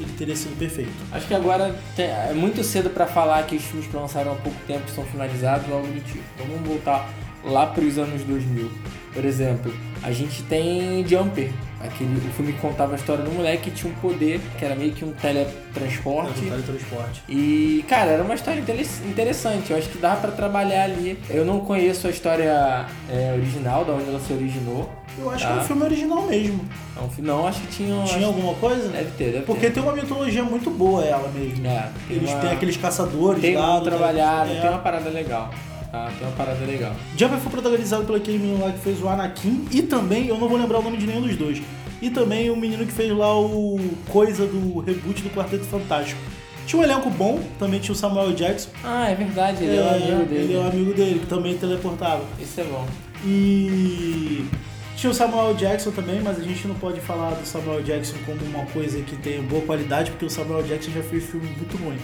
Ele 0.00 0.12
teria 0.16 0.34
sido 0.34 0.58
perfeito. 0.58 0.90
Acho 1.12 1.26
que 1.26 1.34
agora 1.34 1.74
é 1.98 2.32
muito 2.32 2.64
cedo 2.64 2.90
pra 2.90 3.06
falar 3.06 3.46
que 3.46 3.56
os 3.56 3.62
filmes 3.62 3.86
que 3.86 3.96
lançaram 3.96 4.32
há 4.32 4.36
pouco 4.36 4.58
tempo 4.66 4.88
são 4.90 5.04
finalizados 5.04 5.68
ou 5.68 5.76
algo 5.76 5.88
do 5.88 6.00
tipo. 6.00 6.24
Vamos 6.38 6.66
voltar 6.66 7.08
lá 7.44 7.66
pros 7.66 7.98
anos 7.98 8.22
2000. 8.22 8.70
Por 9.12 9.24
exemplo, 9.24 9.72
a 10.02 10.10
gente 10.12 10.42
tem 10.44 11.06
Jumper, 11.06 11.50
aquele, 11.82 12.16
o 12.16 12.32
filme 12.32 12.52
contava 12.54 12.92
a 12.92 12.96
história 12.96 13.24
do 13.24 13.30
moleque 13.32 13.70
que 13.70 13.70
tinha 13.70 13.92
um 13.92 13.96
poder, 13.96 14.40
que 14.58 14.64
era 14.64 14.74
meio 14.74 14.92
que 14.92 15.04
um 15.04 15.12
teletransporte. 15.12 16.40
Teletransporte. 16.40 17.22
E, 17.28 17.84
cara, 17.88 18.10
era 18.12 18.22
uma 18.22 18.34
história 18.34 18.60
interessante. 18.60 19.70
Eu 19.70 19.78
acho 19.78 19.88
que 19.88 19.98
dava 19.98 20.20
pra 20.20 20.30
trabalhar 20.30 20.84
ali. 20.84 21.18
Eu 21.28 21.44
não 21.44 21.60
conheço 21.60 22.06
a 22.06 22.10
história 22.10 22.86
é, 23.08 23.32
original, 23.34 23.84
da 23.84 23.92
onde 23.92 24.08
ela 24.08 24.20
se 24.20 24.32
originou. 24.32 24.90
Eu 25.18 25.28
acho 25.30 25.44
Tá. 25.44 25.52
que 25.52 25.58
é 25.58 25.62
um 25.62 25.64
filme 25.64 25.82
original 25.82 26.22
mesmo. 26.22 26.60
É 26.96 27.02
um 27.02 27.08
fi- 27.10 27.20
não, 27.22 27.46
acho 27.46 27.60
que 27.62 27.66
tinha. 27.68 28.04
Tinha 28.04 28.16
acho- 28.18 28.26
alguma 28.26 28.54
coisa? 28.54 28.88
Deve 28.88 29.10
ter, 29.12 29.32
deve 29.32 29.44
Porque 29.44 29.66
ter. 29.66 29.72
tem 29.72 29.82
uma 29.82 29.92
mitologia 29.92 30.44
muito 30.44 30.70
boa 30.70 31.04
ela 31.04 31.28
mesmo. 31.34 31.66
É, 31.66 31.88
tem 32.06 32.16
Eles 32.16 32.30
uma- 32.30 32.40
têm 32.40 32.50
aqueles 32.52 32.76
caçadores 32.76 33.40
Tem 33.40 33.56
lá. 33.56 33.76
um 33.78 33.82
trabalhado, 33.82 34.52
é. 34.52 34.60
tem 34.60 34.70
uma 34.70 34.78
parada 34.78 35.10
legal. 35.10 35.50
Tá? 35.90 36.10
Tem 36.18 36.26
uma 36.26 36.36
parada 36.36 36.64
legal. 36.64 36.94
Jumper 37.16 37.38
foi 37.38 37.50
protagonizado 37.50 38.04
pelo 38.04 38.16
aquele 38.16 38.38
menino 38.38 38.64
lá 38.64 38.72
que 38.72 38.78
fez 38.78 39.02
o 39.02 39.08
Anakin 39.08 39.66
e 39.70 39.82
também, 39.82 40.28
eu 40.28 40.38
não 40.38 40.48
vou 40.48 40.58
lembrar 40.58 40.78
o 40.78 40.82
nome 40.82 40.96
de 40.96 41.06
nenhum 41.06 41.22
dos 41.22 41.36
dois. 41.36 41.60
E 42.00 42.08
também 42.08 42.48
o 42.50 42.56
menino 42.56 42.86
que 42.86 42.92
fez 42.92 43.12
lá 43.12 43.38
o 43.38 43.78
coisa 44.08 44.46
do 44.46 44.80
reboot 44.80 45.22
do 45.22 45.30
Quarteto 45.30 45.64
Fantástico. 45.64 46.20
Tinha 46.66 46.80
um 46.80 46.84
elenco 46.84 47.10
bom, 47.10 47.42
também 47.58 47.80
tinha 47.80 47.92
o 47.92 47.96
Samuel 47.96 48.32
Jackson. 48.32 48.70
Ah, 48.84 49.10
é 49.10 49.14
verdade, 49.14 49.64
ele 49.64 49.76
é, 49.76 49.80
o 49.80 49.88
amigo 49.88 50.24
dele. 50.28 50.44
Ele 50.44 50.54
é 50.54 50.58
o 50.58 50.66
amigo 50.66 50.94
dele, 50.94 51.18
que 51.18 51.26
também 51.26 51.58
teleportava. 51.58 52.24
Isso 52.40 52.60
é 52.60 52.64
bom. 52.64 52.86
E 53.24 54.46
tinha 54.96 55.10
o 55.10 55.14
Samuel 55.14 55.54
Jackson 55.54 55.90
também, 55.90 56.20
mas 56.22 56.38
a 56.38 56.42
gente 56.42 56.68
não 56.68 56.74
pode 56.76 57.00
falar 57.00 57.30
do 57.30 57.44
Samuel 57.46 57.82
Jackson 57.82 58.16
como 58.24 58.38
uma 58.44 58.64
coisa 58.66 59.00
que 59.02 59.16
tem 59.16 59.42
boa 59.42 59.62
qualidade, 59.62 60.10
porque 60.12 60.26
o 60.26 60.30
Samuel 60.30 60.62
Jackson 60.62 60.90
já 60.92 61.02
fez 61.02 61.24
filme 61.24 61.46
muito 61.56 61.76
ruim. 61.76 61.98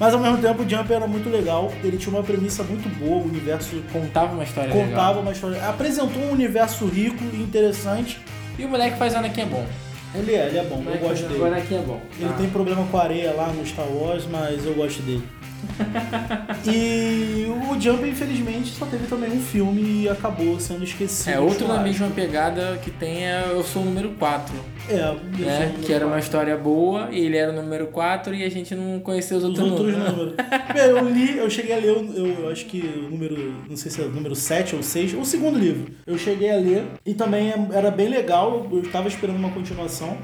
Mas 0.00 0.14
ao 0.14 0.18
mesmo 0.20 0.38
tempo 0.38 0.62
o 0.62 0.68
Jumper 0.68 0.96
era 0.96 1.06
muito 1.06 1.28
legal, 1.28 1.70
ele 1.84 1.98
tinha 1.98 2.12
uma 2.14 2.22
premissa 2.24 2.62
muito 2.64 2.88
boa, 2.98 3.18
o 3.18 3.26
universo 3.26 3.82
Contava 3.92 4.32
uma 4.32 4.42
história 4.42 4.70
contava 4.72 5.08
legal. 5.08 5.22
uma 5.22 5.32
história, 5.32 5.68
apresentou 5.68 6.22
um 6.22 6.32
universo 6.32 6.86
rico 6.86 7.22
e 7.34 7.36
interessante. 7.36 8.18
E 8.58 8.64
o 8.64 8.68
moleque 8.68 8.96
faz 8.96 9.14
Anakin 9.14 9.42
é 9.42 9.46
bom. 9.46 9.66
Ele 10.14 10.34
é, 10.34 10.46
ele 10.46 10.58
é 10.58 10.64
bom, 10.64 10.82
eu 10.90 10.98
gosto 10.98 11.22
dele. 11.24 11.34
Agora 11.36 11.56
aqui 11.58 11.74
é 11.74 11.78
bom. 11.78 12.00
Ele 12.18 12.30
Ah. 12.30 12.36
tem 12.36 12.48
problema 12.48 12.84
com 12.90 12.96
a 12.98 13.02
areia 13.02 13.32
lá 13.32 13.46
no 13.48 13.64
Star 13.66 13.86
Wars, 13.88 14.24
mas 14.28 14.64
eu 14.64 14.74
gosto 14.74 15.02
dele. 15.02 15.22
e 16.66 17.46
o 17.48 17.80
Jump, 17.80 18.06
infelizmente, 18.08 18.70
só 18.70 18.86
teve 18.86 19.06
também 19.06 19.30
um 19.30 19.40
filme 19.40 20.02
e 20.02 20.08
acabou 20.08 20.58
sendo 20.60 20.84
esquecido. 20.84 21.34
É, 21.34 21.40
outro 21.40 21.66
na 21.68 21.80
mesma 21.80 22.08
pegada 22.08 22.78
que 22.82 22.90
tem 22.90 23.26
é 23.26 23.46
Eu 23.50 23.62
Sou 23.62 23.82
o 23.82 23.84
Número 23.84 24.10
4, 24.18 24.54
É, 24.88 25.12
né? 25.38 25.74
Que 25.82 25.92
era 25.92 26.06
uma 26.06 26.18
história 26.18 26.56
boa, 26.56 27.08
e 27.10 27.20
ele 27.20 27.36
era 27.36 27.52
o 27.52 27.54
número 27.54 27.86
4 27.88 28.34
e 28.34 28.44
a 28.44 28.48
gente 28.50 28.74
não 28.74 29.00
conhecia 29.00 29.36
os 29.36 29.44
Os 29.44 29.50
outros, 29.58 29.70
outros 29.72 29.96
números. 29.96 30.34
eu 30.76 31.08
li, 31.08 31.38
eu 31.38 31.48
cheguei 31.50 31.74
a 31.74 31.78
ler, 31.78 31.92
o- 31.96 32.12
eu, 32.14 32.26
eu 32.44 32.50
acho 32.50 32.66
que 32.66 32.80
o 33.06 33.10
número, 33.10 33.54
não 33.68 33.76
sei 33.76 33.90
se 33.90 34.00
é 34.00 34.04
o 34.04 34.08
número 34.10 34.34
7 34.34 34.76
ou 34.76 34.82
6, 34.82 35.14
o 35.14 35.24
segundo 35.24 35.58
livro. 35.58 35.92
Eu 36.06 36.18
cheguei 36.18 36.50
a 36.50 36.56
ler 36.56 36.84
e 37.06 37.14
também 37.14 37.52
era 37.72 37.90
bem 37.90 38.08
legal, 38.08 38.66
eu 38.70 38.80
estava 38.80 39.08
esperando 39.08 39.36
uma 39.36 39.50
continuação, 39.50 40.16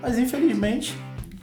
mas 0.00 0.18
infelizmente 0.18 0.94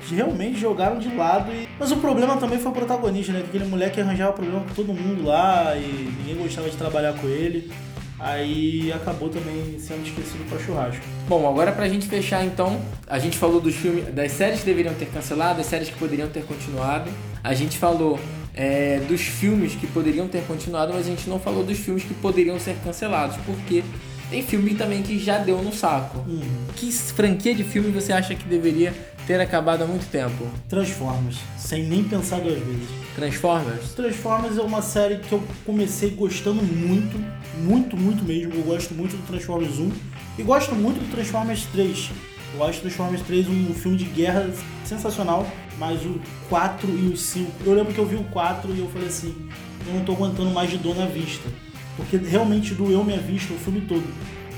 realmente 0.10 0.60
jogaram 0.60 1.00
de 1.00 1.14
lado. 1.16 1.52
E... 1.52 1.68
Mas 1.80 1.92
o 1.92 1.98
problema 1.98 2.38
também 2.38 2.60
foi 2.60 2.72
o 2.72 2.74
protagonista, 2.74 3.32
né? 3.32 3.42
Que 3.42 3.58
aquele 3.58 3.66
moleque 3.66 4.02
arranjava 4.02 4.34
problema 4.34 4.62
com 4.62 4.74
todo 4.74 4.94
mundo 4.94 5.26
lá 5.26 5.76
e 5.76 6.14
ninguém 6.20 6.36
gostava 6.42 6.70
de 6.70 6.78
trabalhar 6.78 7.14
com 7.14 7.28
ele. 7.28 7.72
Aí 8.20 8.92
acabou 8.94 9.30
também 9.30 9.80
sendo 9.80 10.06
esquecido 10.06 10.48
para 10.48 10.60
churrasco. 10.60 11.04
Bom, 11.28 11.50
agora 11.50 11.72
pra 11.72 11.90
gente 11.90 12.08
fechar 12.08 12.46
então, 12.46 12.80
a 13.08 13.18
gente 13.18 13.36
falou 13.36 13.60
dos 13.60 13.76
filmes, 13.76 14.14
das 14.14 14.32
séries 14.32 14.60
que 14.60 14.66
deveriam 14.68 14.94
ter 14.94 15.08
cancelado, 15.08 15.58
das 15.58 15.66
séries 15.66 15.90
que 15.90 15.98
poderiam 15.98 16.30
ter 16.30 16.44
continuado. 16.46 17.10
A 17.44 17.56
gente 17.56 17.80
falou 17.80 18.20
é, 18.54 19.00
dos 19.08 19.22
filmes 19.22 19.74
que 19.74 19.88
poderiam 19.88 20.28
ter 20.28 20.44
continuado, 20.44 20.94
mas 20.94 21.08
a 21.08 21.10
gente 21.10 21.28
não 21.28 21.40
falou 21.40 21.64
dos 21.64 21.80
filmes 21.80 22.04
que 22.04 22.14
poderiam 22.14 22.60
ser 22.60 22.76
cancelados, 22.84 23.38
porque 23.46 23.84
tem 24.32 24.42
filme 24.42 24.74
também 24.76 25.04
que 25.04 25.20
já 25.20 25.38
deu 25.38 25.62
no 25.62 25.74
saco. 25.74 26.20
Hum. 26.20 26.42
Que 26.78 26.90
franquia 26.90 27.54
de 27.54 27.66
filme 27.66 27.92
você 27.92 28.14
acha 28.14 28.34
que 28.34 28.46
deveria 28.46 28.94
ter 29.28 29.42
acabado 29.42 29.84
há 29.84 29.86
muito 29.86 30.10
tempo? 30.10 30.48
Transformers, 30.70 31.38
sem 31.58 31.84
nem 31.84 32.06
pensar 32.06 32.40
duas 32.40 32.58
vezes. 32.58 32.88
Transformers? 33.14 33.92
Transformers 33.94 34.58
é 34.58 34.62
uma 34.62 34.82
série 34.82 35.18
que 35.18 35.34
eu 35.34 35.44
comecei 35.66 36.12
gostando 36.12 36.64
muito, 36.64 37.20
muito, 37.58 37.98
muito 37.98 38.24
mesmo. 38.24 38.54
Eu 38.54 38.64
gosto 38.64 38.94
muito 38.94 39.18
do 39.18 39.28
Transformers 39.28 39.78
1 39.78 39.92
e 40.40 40.44
gosto 40.44 40.74
muito 40.74 41.02
do 41.02 41.12
Transformers 41.12 41.66
3. 41.66 42.12
Eu 42.56 42.64
acho 42.64 42.80
Transformers 42.80 43.22
3 43.24 43.50
um 43.50 43.74
filme 43.74 43.98
de 43.98 44.06
guerra 44.06 44.50
sensacional, 44.86 45.46
mas 45.78 46.06
o 46.06 46.22
4 46.48 46.90
e 46.90 47.10
o 47.10 47.18
5. 47.18 47.52
Eu 47.66 47.74
lembro 47.74 47.94
que 47.94 48.00
eu 48.00 48.06
vi 48.06 48.16
o 48.16 48.24
4 48.26 48.74
e 48.74 48.80
eu 48.80 48.88
falei 48.88 49.10
assim: 49.10 49.36
eu 49.86 49.94
não 49.94 50.06
tô 50.06 50.14
aguentando 50.14 50.52
mais 50.52 50.70
de 50.70 50.78
dor 50.78 50.96
na 50.96 51.06
vista. 51.06 51.50
Porque 51.98 52.18
realmente 52.18 52.74
doeu 52.74 53.04
minha 53.04 53.20
vista 53.20 53.54
o 53.54 53.58
filme 53.58 53.82
todo. 53.82 54.04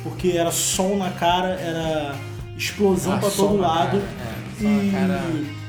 Porque 0.03 0.31
era 0.31 0.51
sol 0.51 0.97
na 0.97 1.09
cara, 1.11 1.49
era 1.59 2.15
explosão 2.57 3.13
Ah, 3.13 3.17
pra 3.17 3.29
todo 3.29 3.57
lado. 3.57 4.01
cara, 4.01 4.69
é, 4.69 4.85
e 4.85 4.91
cara. 4.91 5.21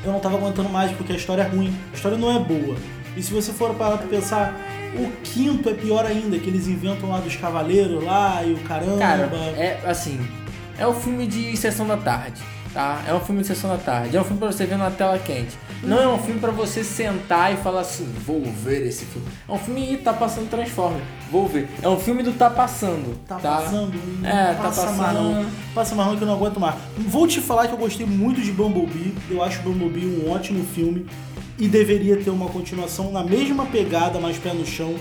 eu 0.05 0.13
não 0.13 0.21
tava 0.21 0.37
aguentando 0.37 0.69
mais 0.69 0.91
porque 0.93 1.13
a 1.13 1.17
história 1.17 1.43
é 1.43 1.47
ruim. 1.47 1.73
A 1.93 1.97
história 1.97 2.19
não 2.19 2.31
é 2.35 2.39
boa. 2.39 2.77
E 3.17 3.23
se 3.23 3.33
você 3.33 3.53
for 3.53 3.75
parar 3.75 3.99
pra 3.99 4.09
pensar, 4.09 4.55
o 4.97 5.09
quinto 5.23 5.69
é 5.69 5.75
pior 5.75 6.05
ainda, 6.05 6.39
que 6.39 6.49
eles 6.49 6.67
inventam 6.67 7.09
lá 7.11 7.19
dos 7.21 7.37
cavaleiros 7.37 8.03
lá 8.03 8.43
e 8.45 8.53
o 8.53 8.59
caramba. 8.59 8.99
Cara, 8.99 9.23
é 9.57 9.81
assim, 9.87 10.21
é 10.79 10.87
um 10.87 10.95
filme 10.95 11.27
de 11.27 11.57
sessão 11.57 11.87
da 11.87 11.97
tarde, 11.97 12.41
tá? 12.75 13.03
É 13.07 13.15
um 13.15 13.21
filme 13.21 13.41
de 13.41 13.47
sessão 13.47 13.71
da 13.71 13.79
tarde, 13.79 14.17
é 14.17 14.21
um 14.21 14.25
filme 14.25 14.39
pra 14.39 14.51
você 14.53 14.67
ver 14.67 14.77
na 14.77 14.91
tela 14.91 15.19
quente. 15.19 15.57
Não 15.83 15.99
é 16.01 16.09
um 16.09 16.19
filme 16.19 16.41
pra 16.41 16.51
você 16.51 16.83
sentar 16.83 17.53
e 17.53 17.57
falar 17.59 17.81
assim, 17.83 18.05
vou 18.27 18.43
ver 18.43 18.87
esse 18.87 19.05
filme. 19.05 19.27
É 19.49 19.53
um 19.53 19.59
filme 19.59 19.93
e 19.93 19.97
tá 19.99 20.13
passando 20.13 20.51
Transformers, 20.51 21.03
vou 21.31 21.47
ver. 21.47 21.69
É 21.83 21.89
um 21.89 21.99
filme 21.99 22.23
do 22.23 22.33
tá 22.33 22.51
passando, 22.51 23.17
Tá, 23.27 23.37
tá? 23.37 23.57
passando, 23.63 23.93
não 24.21 24.29
É, 24.29 24.55
tá 24.55 24.63
passa 24.65 24.81
passando. 24.83 24.97
mais 24.99 25.15
não. 25.15 25.47
Passa 25.75 25.95
mais 25.95 26.09
não 26.11 26.17
que 26.17 26.23
eu 26.23 26.27
não 26.27 26.35
aguento 26.35 26.59
mais. 26.61 26.75
Vou 26.99 27.27
te 27.27 27.41
falar 27.41 27.69
que 27.69 27.75
eu 27.75 27.79
gostei 27.79 28.07
muito 28.07 28.41
de 28.41 28.51
Bumblebee. 28.53 29.15
Eu 29.31 29.43
acho 29.43 29.63
Bumblebee 29.63 30.07
um 30.07 30.31
ótimo 30.31 30.65
filme. 30.65 31.07
E 31.59 31.69
deveria 31.69 32.17
ter 32.17 32.31
uma 32.31 32.49
continuação 32.49 33.13
na 33.13 33.23
mesma 33.23 33.65
pegada, 33.67 34.19
mais 34.19 34.37
pé 34.39 34.53
no 34.53 34.67
chão. 34.67 34.95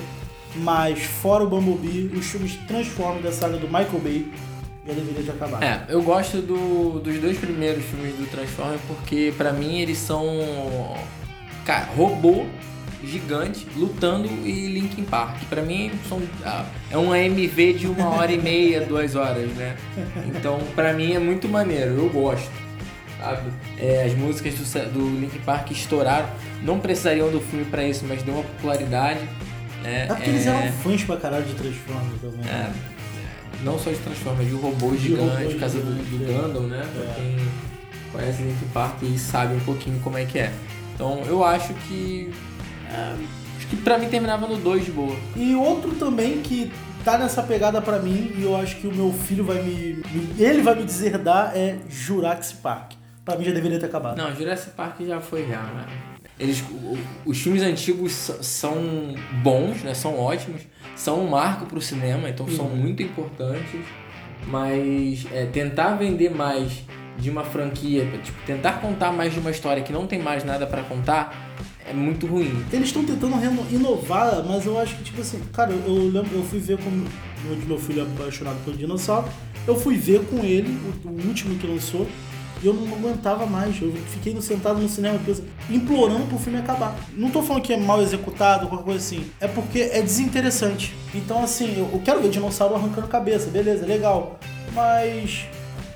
Mas 0.56 1.02
fora 1.04 1.44
o 1.44 1.48
Bumblebee, 1.50 2.12
os 2.16 2.26
filmes 2.28 2.56
Transformers 2.68 3.24
da 3.24 3.32
saga 3.32 3.58
do 3.58 3.66
Michael 3.68 4.00
Bay 4.04 4.32
já 4.86 4.94
deveria 4.94 5.24
ter 5.24 5.32
acabado. 5.32 5.64
É, 5.64 5.86
eu 5.90 6.02
gosto 6.02 6.38
do- 6.42 7.00
dos 7.00 7.20
dois 7.20 7.38
primeiros 7.38 7.84
filmes 7.86 8.16
do 8.16 8.26
Transformers 8.30 8.82
porque 8.88 9.34
pra 9.38 9.52
mim 9.54 9.80
eles 9.80 9.98
são 9.98 10.26
cara, 11.66 11.86
robô 11.96 12.46
gigante 13.04 13.68
lutando 13.76 14.28
e 14.46 14.68
Linkin 14.68 15.04
Park. 15.04 15.44
Pra 15.50 15.62
mim 15.62 15.92
são 16.08 16.22
ah, 16.46 16.66
é 16.90 16.98
um 16.98 17.12
AMV 17.12 17.74
de 17.74 17.88
uma 17.88 18.10
hora 18.10 18.32
e 18.32 18.38
meia, 18.42 18.82
duas 18.88 19.16
horas, 19.16 19.50
né? 19.52 19.76
Então 20.28 20.60
pra 20.76 20.94
mim 20.94 21.14
é 21.14 21.20
muito 21.20 21.48
maneiro, 21.50 21.92
eu 21.98 22.10
gosto. 22.10 22.52
Sabe? 23.20 23.52
É, 23.78 24.04
as 24.06 24.14
músicas 24.18 24.54
do, 24.56 24.92
do 24.92 25.20
Linkin 25.22 25.40
Park 25.46 25.72
estouraram, 25.72 26.28
não 26.62 26.78
precisariam 26.80 27.32
do 27.32 27.40
filme 27.40 27.64
pra 27.64 27.82
isso, 27.88 28.04
mas 28.06 28.22
deu 28.22 28.34
uma 28.34 28.44
popularidade. 28.44 29.22
Né? 29.82 30.04
É 30.04 30.06
porque 30.08 30.30
eles 30.30 30.46
eram 30.46 30.72
fãs 30.74 31.04
pra 31.06 31.16
caralho 31.18 31.46
de 31.46 31.54
Transformers 31.54 32.22
também. 32.22 32.40
É, 32.50 32.70
não 33.64 33.80
só 33.80 33.90
de 33.92 33.98
Transformers, 33.98 34.50
de 34.50 34.56
robôs 34.56 35.00
De 35.02 35.08
gigantes, 35.10 35.34
robôs 35.38 35.54
por 35.54 35.60
causa 35.60 35.80
do, 35.80 36.18
do 36.18 36.24
é. 36.24 36.34
Gundam, 36.34 36.64
né? 36.68 36.86
Pra 36.94 37.04
É. 37.04 37.14
quem 37.16 37.48
conhece 38.12 38.42
Linkin 38.44 38.68
Park 38.74 39.02
e 39.04 39.18
sabe 39.18 39.56
um 39.56 39.60
pouquinho 39.62 40.00
como 40.02 40.18
é 40.18 40.26
que 40.26 40.40
é. 40.40 40.54
Então 40.96 41.22
eu 41.26 41.44
acho 41.44 41.74
que. 41.88 42.32
é, 42.90 43.16
acho 43.58 43.68
que 43.68 43.76
pra 43.78 43.98
mim 43.98 44.08
terminava 44.10 44.48
no 44.48 44.58
2 44.58 44.86
de 44.86 44.92
boa. 44.92 45.16
E 45.36 45.56
outro 45.56 45.92
também 45.96 46.42
que 46.42 46.72
tá 47.04 47.18
nessa 47.18 47.42
pegada 47.44 47.82
pra 47.82 48.00
mim, 48.00 48.32
e 48.38 48.44
eu 48.44 48.56
acho 48.56 48.78
que 48.78 48.88
o 48.88 48.94
meu 48.94 49.12
filho 49.12 49.44
vai 49.44 49.62
me. 49.62 50.04
me- 50.12 50.36
ele 50.42 50.62
vai 50.62 50.76
me 50.76 50.84
deserdar, 50.84 51.52
é 51.56 51.78
Jurassic 51.90 52.62
Park. 52.62 52.94
Pra 53.26 53.36
mim 53.38 53.46
já 53.46 53.52
deveria 53.52 53.80
ter 53.80 53.86
acabado. 53.88 54.18
Não, 54.18 54.36
Jurassic 54.36 54.72
Park 54.76 55.02
já 55.02 55.20
foi 55.22 55.48
já, 55.48 55.62
né? 55.62 55.86
Eles, 56.40 56.62
o- 56.62 56.98
os 57.26 57.40
filmes 57.40 57.62
antigos 57.62 58.12
são 58.42 59.16
bons, 59.44 59.84
né? 59.84 59.94
São 59.94 60.18
ótimos, 60.20 60.62
são 60.96 61.24
um 61.24 61.30
marco 61.30 61.66
pro 61.66 61.80
cinema, 61.82 62.28
então 62.30 62.48
são 62.50 62.66
Uhum. 62.66 62.76
muito 62.76 63.04
importantes. 63.04 63.82
Mas 64.48 65.26
é, 65.32 65.46
tentar 65.46 65.96
vender 65.96 66.30
mais 66.30 66.84
de 67.18 67.30
uma 67.30 67.44
franquia, 67.44 68.06
tipo, 68.24 68.38
tentar 68.46 68.82
contar 68.82 69.12
mais 69.12 69.32
de 69.34 69.40
uma 69.40 69.52
história 69.52 69.82
que 69.84 69.94
não 69.94 70.06
tem 70.08 70.20
mais 70.20 70.44
nada 70.44 70.66
pra 70.66 70.82
contar, 70.84 71.54
é 71.88 71.94
muito 71.94 72.26
ruim. 72.26 72.64
Eles 72.74 72.88
estão 72.88 73.04
tentando 73.06 73.36
inovar, 73.72 74.44
mas 74.46 74.66
eu 74.66 74.78
acho 74.80 74.96
que, 74.96 75.04
tipo 75.04 75.22
assim, 75.22 75.40
cara, 75.54 75.72
eu, 75.72 75.80
eu 75.96 76.10
lembro, 76.12 76.36
eu 76.36 76.44
fui 76.44 76.60
ver 76.60 76.78
com 76.78 76.90
o 76.90 77.66
meu 77.68 77.78
filho 77.78 78.02
é 78.02 78.04
apaixonado 78.04 78.58
pelo 78.66 78.76
dinossauro, 78.76 79.28
eu 79.68 79.76
fui 79.80 79.96
ver 79.96 80.22
com 80.26 80.44
ele, 80.44 80.78
o, 81.06 81.08
o 81.10 81.28
último 81.28 81.56
que 81.58 81.68
lançou, 81.68 82.08
e 82.64 82.68
eu 82.68 82.74
não 82.74 82.96
aguentava 82.96 83.46
mais. 83.46 83.80
Eu 83.82 83.92
fiquei 84.08 84.40
sentado 84.42 84.80
no 84.80 84.88
cinema 84.88 85.20
implorando 85.70 86.26
pro 86.28 86.38
filme 86.38 86.60
acabar. 86.60 86.96
Não 87.14 87.30
tô 87.30 87.42
falando 87.42 87.62
que 87.62 87.74
é 87.74 87.78
mal 87.78 88.02
executado, 88.02 88.68
qualquer 88.68 88.86
coisa 88.86 89.00
assim. 89.00 89.30
É 89.42 89.48
porque 89.48 89.80
é 89.80 90.02
desinteressante. 90.02 90.96
Então, 91.14 91.44
assim, 91.44 91.78
eu, 91.78 91.90
eu 91.92 92.02
quero 92.04 92.22
ver 92.22 92.30
dinossauro 92.30 92.76
arrancando 92.76 93.08
cabeça, 93.08 93.50
beleza, 93.50 93.86
legal. 93.86 94.40
Mas 94.74 95.46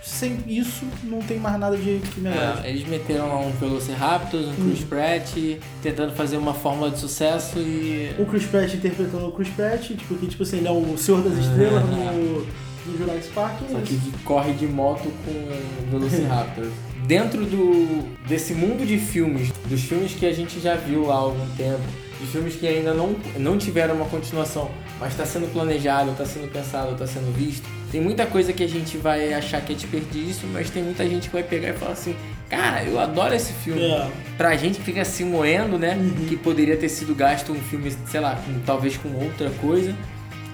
sem 0.07 0.39
isso, 0.47 0.85
não 1.03 1.19
tem 1.19 1.37
mais 1.37 1.59
nada 1.59 1.77
de 1.77 1.99
que 2.13 2.19
me 2.19 2.29
agrade. 2.29 2.65
É, 2.65 2.69
eles 2.69 2.87
meteram 2.87 3.27
lá 3.27 3.39
um 3.39 3.51
Velociraptors, 3.51 4.47
um 4.47 4.53
Chris 4.53 4.83
Pratt, 4.83 5.33
tentando 5.81 6.13
fazer 6.13 6.37
uma 6.37 6.53
fórmula 6.53 6.89
de 6.89 6.99
sucesso 6.99 7.59
e. 7.59 8.13
o 8.17 8.25
Chris 8.25 8.45
Pratt 8.45 8.73
interpretando 8.73 9.27
o 9.27 9.31
Chris 9.31 9.49
Pratt, 9.49 9.87
tipo, 9.87 10.15
que 10.15 10.27
tipo 10.27 10.43
assim, 10.43 10.57
ele 10.57 10.67
é 10.67 10.71
o 10.71 10.97
Senhor 10.97 11.21
das 11.21 11.37
Estrelas 11.37 11.83
no, 11.85 12.47
no 12.87 12.97
Jurassic 12.97 13.33
Park. 13.33 13.59
Só 13.71 13.79
que 13.79 13.95
de- 13.95 14.11
corre 14.23 14.53
de 14.53 14.67
moto 14.67 15.11
com 15.25 15.91
Velociraptor. 15.91 16.67
Dentro 17.07 17.45
do, 17.45 18.03
desse 18.27 18.53
mundo 18.53 18.85
de 18.85 18.97
filmes, 18.97 19.51
dos 19.65 19.81
filmes 19.83 20.11
que 20.13 20.25
a 20.25 20.33
gente 20.33 20.59
já 20.59 20.75
viu 20.75 21.09
há 21.11 21.15
algum 21.15 21.47
tempo, 21.55 21.79
de 22.19 22.27
filmes 22.27 22.55
que 22.55 22.67
ainda 22.67 22.93
não, 22.93 23.15
não 23.37 23.57
tiveram 23.57 23.95
uma 23.95 24.05
continuação, 24.05 24.69
mas 24.99 25.11
está 25.13 25.25
sendo 25.25 25.49
planejado, 25.53 26.11
está 26.11 26.25
sendo 26.25 26.51
pensado, 26.51 26.91
está 26.93 27.07
sendo 27.07 27.31
visto, 27.33 27.63
tem 27.93 28.01
muita 28.01 28.25
coisa 28.25 28.51
que 28.51 28.61
a 28.61 28.67
gente 28.67 28.97
vai 28.97 29.33
achar 29.33 29.61
que 29.61 29.71
é 29.71 29.75
desperdício, 29.75 30.49
mas 30.51 30.69
tem 30.69 30.83
muita 30.83 31.07
gente 31.07 31.27
que 31.29 31.33
vai 31.33 31.43
pegar 31.43 31.69
e 31.69 31.73
falar 31.73 31.93
assim: 31.93 32.13
Cara, 32.49 32.83
eu 32.83 32.99
adoro 32.99 33.33
esse 33.33 33.53
filme. 33.53 33.81
É. 33.83 34.09
Pra 34.37 34.57
gente 34.57 34.79
que 34.79 34.83
fica 34.83 35.05
se 35.05 35.23
moendo, 35.23 35.77
né? 35.79 35.95
Uhum. 35.95 36.25
Que 36.27 36.35
poderia 36.35 36.75
ter 36.75 36.89
sido 36.89 37.15
gasto 37.15 37.53
um 37.53 37.59
filme, 37.61 37.93
sei 38.11 38.19
lá, 38.19 38.35
com- 38.35 38.59
talvez 38.65 38.97
com 38.97 39.07
outra 39.23 39.49
coisa, 39.61 39.95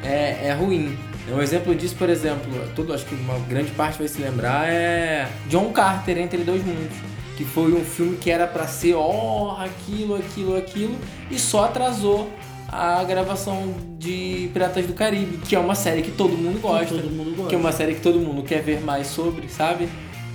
é, 0.03 0.49
é 0.49 0.53
ruim. 0.53 0.95
Um 1.31 1.41
exemplo 1.41 1.73
disso, 1.73 1.95
por 1.95 2.09
exemplo, 2.09 2.51
todo, 2.75 2.93
acho 2.93 3.05
que 3.05 3.15
uma 3.15 3.39
grande 3.39 3.71
parte 3.71 3.97
vai 3.97 4.07
se 4.07 4.21
lembrar 4.21 4.67
é 4.67 5.27
John 5.49 5.71
Carter 5.71 6.17
Entre 6.17 6.43
Dois 6.43 6.63
Mundos, 6.65 6.97
que 7.37 7.45
foi 7.45 7.73
um 7.73 7.83
filme 7.83 8.17
que 8.17 8.29
era 8.29 8.45
pra 8.45 8.67
ser 8.67 8.95
ó, 8.95 9.57
aquilo, 9.57 10.15
aquilo, 10.15 10.57
aquilo, 10.57 10.95
e 11.31 11.39
só 11.39 11.65
atrasou 11.65 12.29
a 12.67 13.03
gravação 13.03 13.73
de 13.97 14.49
Piratas 14.51 14.85
do 14.85 14.93
Caribe, 14.93 15.37
que 15.37 15.55
é 15.55 15.59
uma 15.59 15.75
série 15.75 16.01
que 16.01 16.11
todo 16.11 16.35
mundo 16.35 16.59
gosta, 16.59 16.95
todo 16.95 17.09
mundo 17.09 17.35
gosta. 17.35 17.49
que 17.49 17.55
é 17.55 17.57
uma 17.57 17.71
série 17.71 17.93
que 17.95 18.01
todo 18.01 18.19
mundo 18.19 18.43
quer 18.43 18.61
ver 18.61 18.81
mais 18.81 19.07
sobre, 19.07 19.47
sabe? 19.47 19.87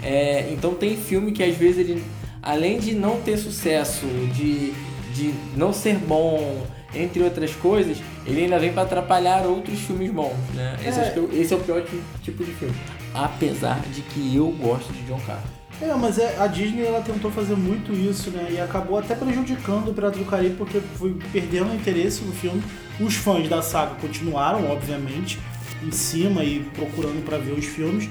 É, 0.03 0.49
então 0.53 0.73
tem 0.75 0.97
filme 0.97 1.33
que 1.33 1.43
às 1.43 1.57
vezes 1.57 1.79
ele, 1.79 2.05
além 2.43 2.79
de 2.79 2.95
não 2.95 3.21
ter 3.21 3.37
sucesso, 3.37 4.07
de, 4.33 4.73
de 5.13 5.35
não 5.57 5.73
ser 5.73 5.97
bom, 5.97 6.65
entre 6.95 7.23
outras 7.23 7.55
coisas, 7.55 7.99
ele 8.27 8.43
ainda 8.45 8.59
vem 8.59 8.73
pra 8.73 8.83
atrapalhar 8.83 9.47
outros 9.47 9.79
filmes 9.81 10.11
bons, 10.11 10.35
né? 10.55 10.77
Esse, 10.85 11.01
É. 11.01 11.11
que 11.11 11.19
eu- 11.19 11.31
esse 11.33 11.53
é 11.53 11.57
o 11.57 11.61
pior 11.61 11.83
ti- 11.83 12.01
tipo 12.23 12.45
de 12.45 12.53
filme. 12.53 12.75
Apesar 13.15 13.81
de 13.93 14.03
que 14.03 14.35
eu 14.37 14.49
gosto 14.53 14.93
de 14.93 15.03
John 15.03 15.21
Carter. 15.27 15.51
É, 15.81 15.95
mas 15.95 16.19
é, 16.19 16.37
a 16.41 16.47
Disney 16.49 16.85
ela 16.85 17.01
tentou 17.01 17.31
fazer 17.31 17.55
muito 17.57 17.93
isso, 17.93 18.31
né? 18.31 18.49
E 18.51 18.61
acabou 18.61 18.99
até 18.99 19.15
prejudicando 19.15 19.89
o 19.91 19.95
Pirata 19.95 20.19
do 20.19 20.25
Caribe 20.25 20.57
porque 20.57 20.81
foi 20.97 21.17
perdendo 21.33 21.71
o 21.71 21.75
interesse 21.75 22.23
no 22.25 22.33
filme. 22.33 22.63
Os 23.01 23.15
fãs 23.15 23.49
da 23.49 23.63
saga 23.63 23.95
continuaram, 24.01 24.69
obviamente, 24.71 25.39
em 25.87 25.93
cima 25.93 26.43
e 26.43 26.61
procurando 26.75 27.25
pra 27.25 27.39
ver 27.39 27.53
os 27.53 27.65
filmes, 27.65 28.09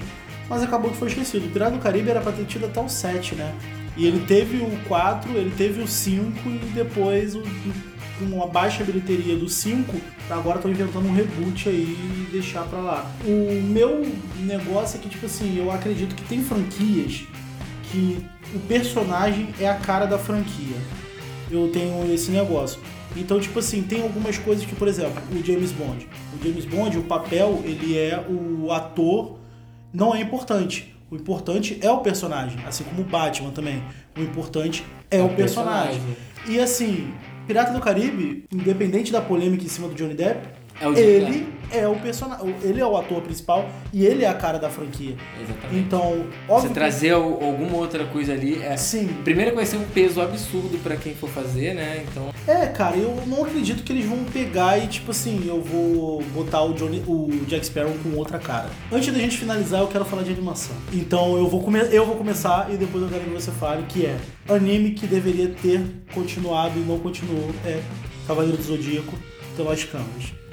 mas 0.49 0.63
acabou 0.63 0.91
que 0.91 0.97
foi 0.97 1.09
esquecido. 1.09 1.45
O 1.47 1.49
Pirata 1.49 1.71
do 1.71 1.79
Caribe 1.79 2.09
era 2.09 2.21
pra 2.21 2.31
ter 2.31 2.45
tido 2.45 2.65
até 2.67 2.79
o 2.79 2.87
7, 2.87 3.35
né? 3.35 3.53
E 3.97 4.05
ele 4.07 4.23
teve 4.25 4.57
o 4.57 4.71
4, 4.87 5.29
ele 5.35 5.51
teve 5.57 5.81
o 5.81 5.87
5 5.87 6.47
e 6.47 6.71
depois 6.73 7.35
o, 7.35 7.41
com 8.17 8.25
uma 8.25 8.47
baixa 8.47 8.83
bilheteria 8.83 9.35
do 9.35 9.47
5, 9.47 9.95
agora 10.29 10.57
estão 10.57 10.71
inventando 10.71 11.07
um 11.07 11.13
reboot 11.13 11.69
aí 11.69 11.95
e 11.95 12.31
deixar 12.31 12.63
pra 12.63 12.79
lá. 12.79 13.11
O 13.25 13.61
meu 13.63 14.05
negócio 14.39 14.97
é 14.97 15.01
que, 15.01 15.09
tipo 15.09 15.25
assim, 15.25 15.57
eu 15.57 15.71
acredito 15.71 16.15
que 16.15 16.23
tem 16.23 16.43
franquias 16.43 17.23
que 17.91 18.25
o 18.53 18.59
personagem 18.59 19.49
é 19.59 19.67
a 19.67 19.75
cara 19.75 20.05
da 20.05 20.17
franquia. 20.17 20.77
Eu 21.49 21.69
tenho 21.71 22.13
esse 22.13 22.31
negócio. 22.31 22.79
Então, 23.15 23.39
tipo 23.39 23.59
assim, 23.59 23.81
tem 23.81 24.01
algumas 24.01 24.37
coisas 24.37 24.65
que, 24.65 24.75
por 24.75 24.87
exemplo, 24.87 25.21
o 25.31 25.43
James 25.43 25.71
Bond. 25.71 26.07
O 26.33 26.43
James 26.43 26.65
Bond, 26.65 26.97
o 26.97 27.03
papel, 27.03 27.61
ele 27.63 27.97
é 27.97 28.23
o 28.29 28.71
ator, 28.71 29.37
não 29.93 30.13
é 30.13 30.21
importante. 30.21 30.93
O 31.09 31.15
importante 31.15 31.79
é 31.81 31.89
o 31.89 31.99
personagem, 31.99 32.59
assim 32.67 32.83
como 32.83 33.01
o 33.01 33.05
Batman 33.05 33.51
também. 33.51 33.81
O 34.17 34.21
importante 34.21 34.85
é, 35.09 35.21
o 35.23 35.29
personagem. 35.29 36.01
E 36.47 36.59
assim, 36.59 37.13
Pirata 37.47 37.71
do 37.71 37.79
Caribe, 37.79 38.43
independente 38.51 39.09
da 39.09 39.21
polêmica 39.21 39.63
em 39.63 39.69
cima 39.69 39.87
do 39.87 39.95
Johnny 39.95 40.13
Depp, 40.13 40.49
É 40.79 40.87
o 40.87 40.95
ele 40.97 41.47
é 41.69 41.85
o 41.85 41.95
personagem, 41.95 42.55
ele 42.63 42.79
é 42.79 42.85
o 42.85 42.95
ator 42.95 43.21
principal 43.21 43.67
e 43.91 44.05
ele 44.05 44.23
é 44.23 44.27
a 44.29 44.33
cara 44.33 44.57
da 44.57 44.69
franquia. 44.69 45.15
Exatamente. 45.41 45.75
Então, 45.79 46.25
Você 46.47 46.51
óbvio 46.53 46.67
que- 46.69 46.73
trazer 46.75 47.09
al- 47.11 47.43
alguma 47.43 47.75
outra 47.77 48.05
coisa 48.05 48.31
ali 48.31 48.61
é. 48.63 48.77
Sim. 48.77 49.07
Primeiro 49.25 49.53
vai 49.53 49.65
ser 49.65 49.75
um 49.77 49.83
peso 49.83 50.21
absurdo 50.21 50.77
pra 50.81 50.95
quem 50.95 51.13
for 51.13 51.29
fazer, 51.29 51.73
né? 51.73 52.05
Então. 52.09 52.29
É, 52.47 52.67
cara, 52.67 52.95
eu 52.95 53.21
não 53.27 53.43
acredito 53.43 53.83
que 53.83 53.91
eles 53.91 54.05
vão 54.05 54.23
pegar 54.31 54.77
e, 54.77 54.87
tipo 54.87 55.11
assim, 55.11 55.43
eu 55.45 55.61
vou 55.61 56.21
botar 56.33 56.61
o, 56.63 56.73
Johnny, 56.73 57.03
o 57.05 57.29
Jack 57.47 57.65
Sparrow 57.65 57.93
com 58.01 58.15
outra 58.17 58.39
cara. 58.39 58.69
Antes 58.89 59.11
da 59.13 59.19
gente 59.19 59.37
finalizar, 59.37 59.81
eu 59.81 59.87
quero 59.87 60.05
falar 60.05 60.23
de 60.23 60.31
animação. 60.31 60.75
Então 60.93 61.35
eu 61.37 61.47
vou, 61.49 61.61
come 61.61 61.79
eu 61.91 62.05
vou 62.05 62.15
começar 62.15 62.71
e 62.71 62.77
depois 62.77 63.03
eu 63.03 63.09
quero 63.09 63.23
que 63.25 63.29
você 63.31 63.51
fale, 63.51 63.83
que 63.89 64.05
é 64.05 64.15
anime 64.47 64.91
que 64.91 65.05
deveria 65.05 65.49
ter 65.49 65.81
continuado 66.13 66.79
e 66.79 66.83
não 66.83 66.97
continuou, 66.99 67.49
é 67.65 67.81
Cavaleiro 68.25 68.55
do 68.57 68.63
Zodíaco, 68.63 69.13
Canvas. 69.57 70.31
É, 70.33 70.46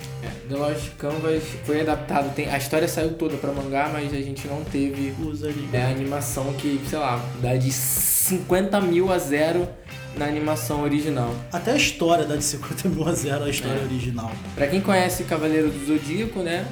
The 0.48 0.56
Lost 0.56 0.90
Canvas 0.98 1.42
foi 1.64 1.80
adaptado. 1.80 2.34
Tem, 2.34 2.48
a 2.48 2.56
história 2.58 2.86
saiu 2.88 3.14
toda 3.14 3.36
pra 3.36 3.52
mangá, 3.52 3.90
mas 3.92 4.12
a 4.12 4.16
gente 4.20 4.46
não 4.48 4.62
teve 4.64 5.14
animes. 5.18 5.72
é, 5.74 5.82
a 5.84 5.88
animação 5.88 6.52
que, 6.54 6.80
sei 6.88 6.98
lá, 6.98 7.24
dá 7.40 7.56
de 7.56 7.70
50 7.72 8.80
mil 8.80 9.12
a 9.12 9.18
zero 9.18 9.68
na 10.16 10.26
animação 10.26 10.82
original. 10.82 11.34
Até 11.52 11.72
a 11.72 11.76
história 11.76 12.24
dá 12.24 12.36
de 12.36 12.44
50 12.44 12.88
mil 12.88 13.06
a 13.08 13.12
zero 13.12 13.44
a 13.44 13.50
história 13.50 13.80
É. 13.80 13.84
original. 13.84 14.30
Pra 14.54 14.66
quem 14.68 14.80
conhece 14.80 15.24
Cavaleiro 15.24 15.70
do 15.70 15.86
Zodíaco, 15.86 16.40
né? 16.40 16.64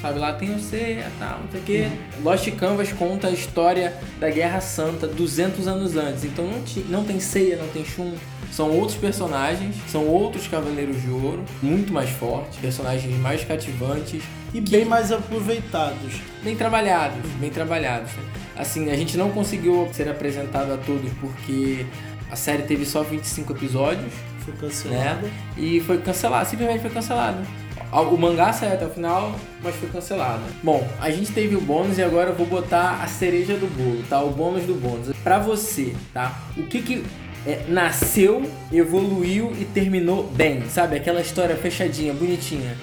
Sabe 0.00 0.18
lá, 0.20 0.32
tem 0.32 0.54
o 0.54 0.60
C, 0.60 1.02
tal, 1.18 1.40
não 1.40 1.50
sei 1.50 1.60
o 1.60 1.64
quê. 1.64 1.88
Lost 2.22 2.48
Canvas 2.52 2.92
conta 2.92 3.26
a 3.26 3.30
história 3.32 3.92
da 4.20 4.30
Guerra 4.30 4.60
Santa 4.60 5.08
200 5.08 5.66
anos 5.66 5.96
antes. 5.96 6.24
Então 6.24 6.46
não, 6.46 6.62
ti- 6.62 6.84
não 6.88 7.04
tem 7.04 7.18
Seiya, 7.18 7.56
não 7.56 7.66
tem 7.68 7.84
Shun. 7.84 8.12
São 8.52 8.70
outros 8.70 8.96
personagens, 8.96 9.74
são 9.88 10.06
outros 10.06 10.46
Cavaleiros 10.46 11.02
de 11.02 11.10
Ouro, 11.10 11.44
muito 11.60 11.92
mais 11.92 12.08
fortes, 12.10 12.58
personagens 12.58 13.14
mais 13.18 13.44
cativantes, 13.44 14.22
E 14.54 14.60
bem 14.60 14.84
mais 14.84 15.10
aproveitados. 15.12 16.14
bem 16.44 16.54
trabalhados, 16.56 17.18
bem 17.40 17.50
trabalhados. 17.50 18.10
né? 18.12 18.22
Assim, 18.56 18.90
a 18.90 18.96
gente 18.96 19.16
não 19.16 19.30
conseguiu 19.30 19.88
ser 19.92 20.08
apresentado 20.08 20.72
a 20.72 20.76
todos 20.76 21.10
porque 21.20 21.84
a 22.30 22.36
série 22.36 22.62
teve 22.62 22.86
só 22.86 23.02
25 23.02 23.52
episódios, 23.52 24.12
Foi 24.44 24.54
cancelado. 24.54 25.26
né? 25.26 25.32
E 25.56 25.80
foi 25.80 25.98
cancelado, 25.98 26.48
simplesmente 26.48 26.80
foi 26.80 26.90
cancelado. 26.90 27.38
O 27.90 28.16
mangá 28.16 28.52
saiu 28.52 28.74
até 28.74 28.86
o 28.86 28.90
final, 28.90 29.34
mas 29.62 29.74
foi 29.76 29.88
cancelado. 29.88 30.42
Bom, 30.62 30.86
a 31.00 31.10
gente 31.10 31.32
teve 31.32 31.56
o 31.56 31.60
bônus 31.60 31.96
e 31.98 32.02
agora 32.02 32.30
eu 32.30 32.34
vou 32.34 32.46
botar 32.46 33.00
a 33.02 33.06
cereja 33.06 33.54
do 33.54 33.66
bolo, 33.66 34.04
tá? 34.08 34.20
O 34.22 34.30
bônus 34.30 34.64
do 34.64 34.74
bônus. 34.74 35.16
Pra 35.24 35.38
você, 35.38 35.94
tá? 36.12 36.38
O 36.56 36.64
que 36.64 36.82
que 36.82 37.04
é, 37.46 37.64
nasceu, 37.66 38.42
evoluiu 38.70 39.52
e 39.58 39.64
terminou 39.64 40.24
bem, 40.24 40.68
sabe? 40.68 40.96
Aquela 40.96 41.20
história 41.20 41.56
fechadinha, 41.56 42.12
bonitinha. 42.12 42.76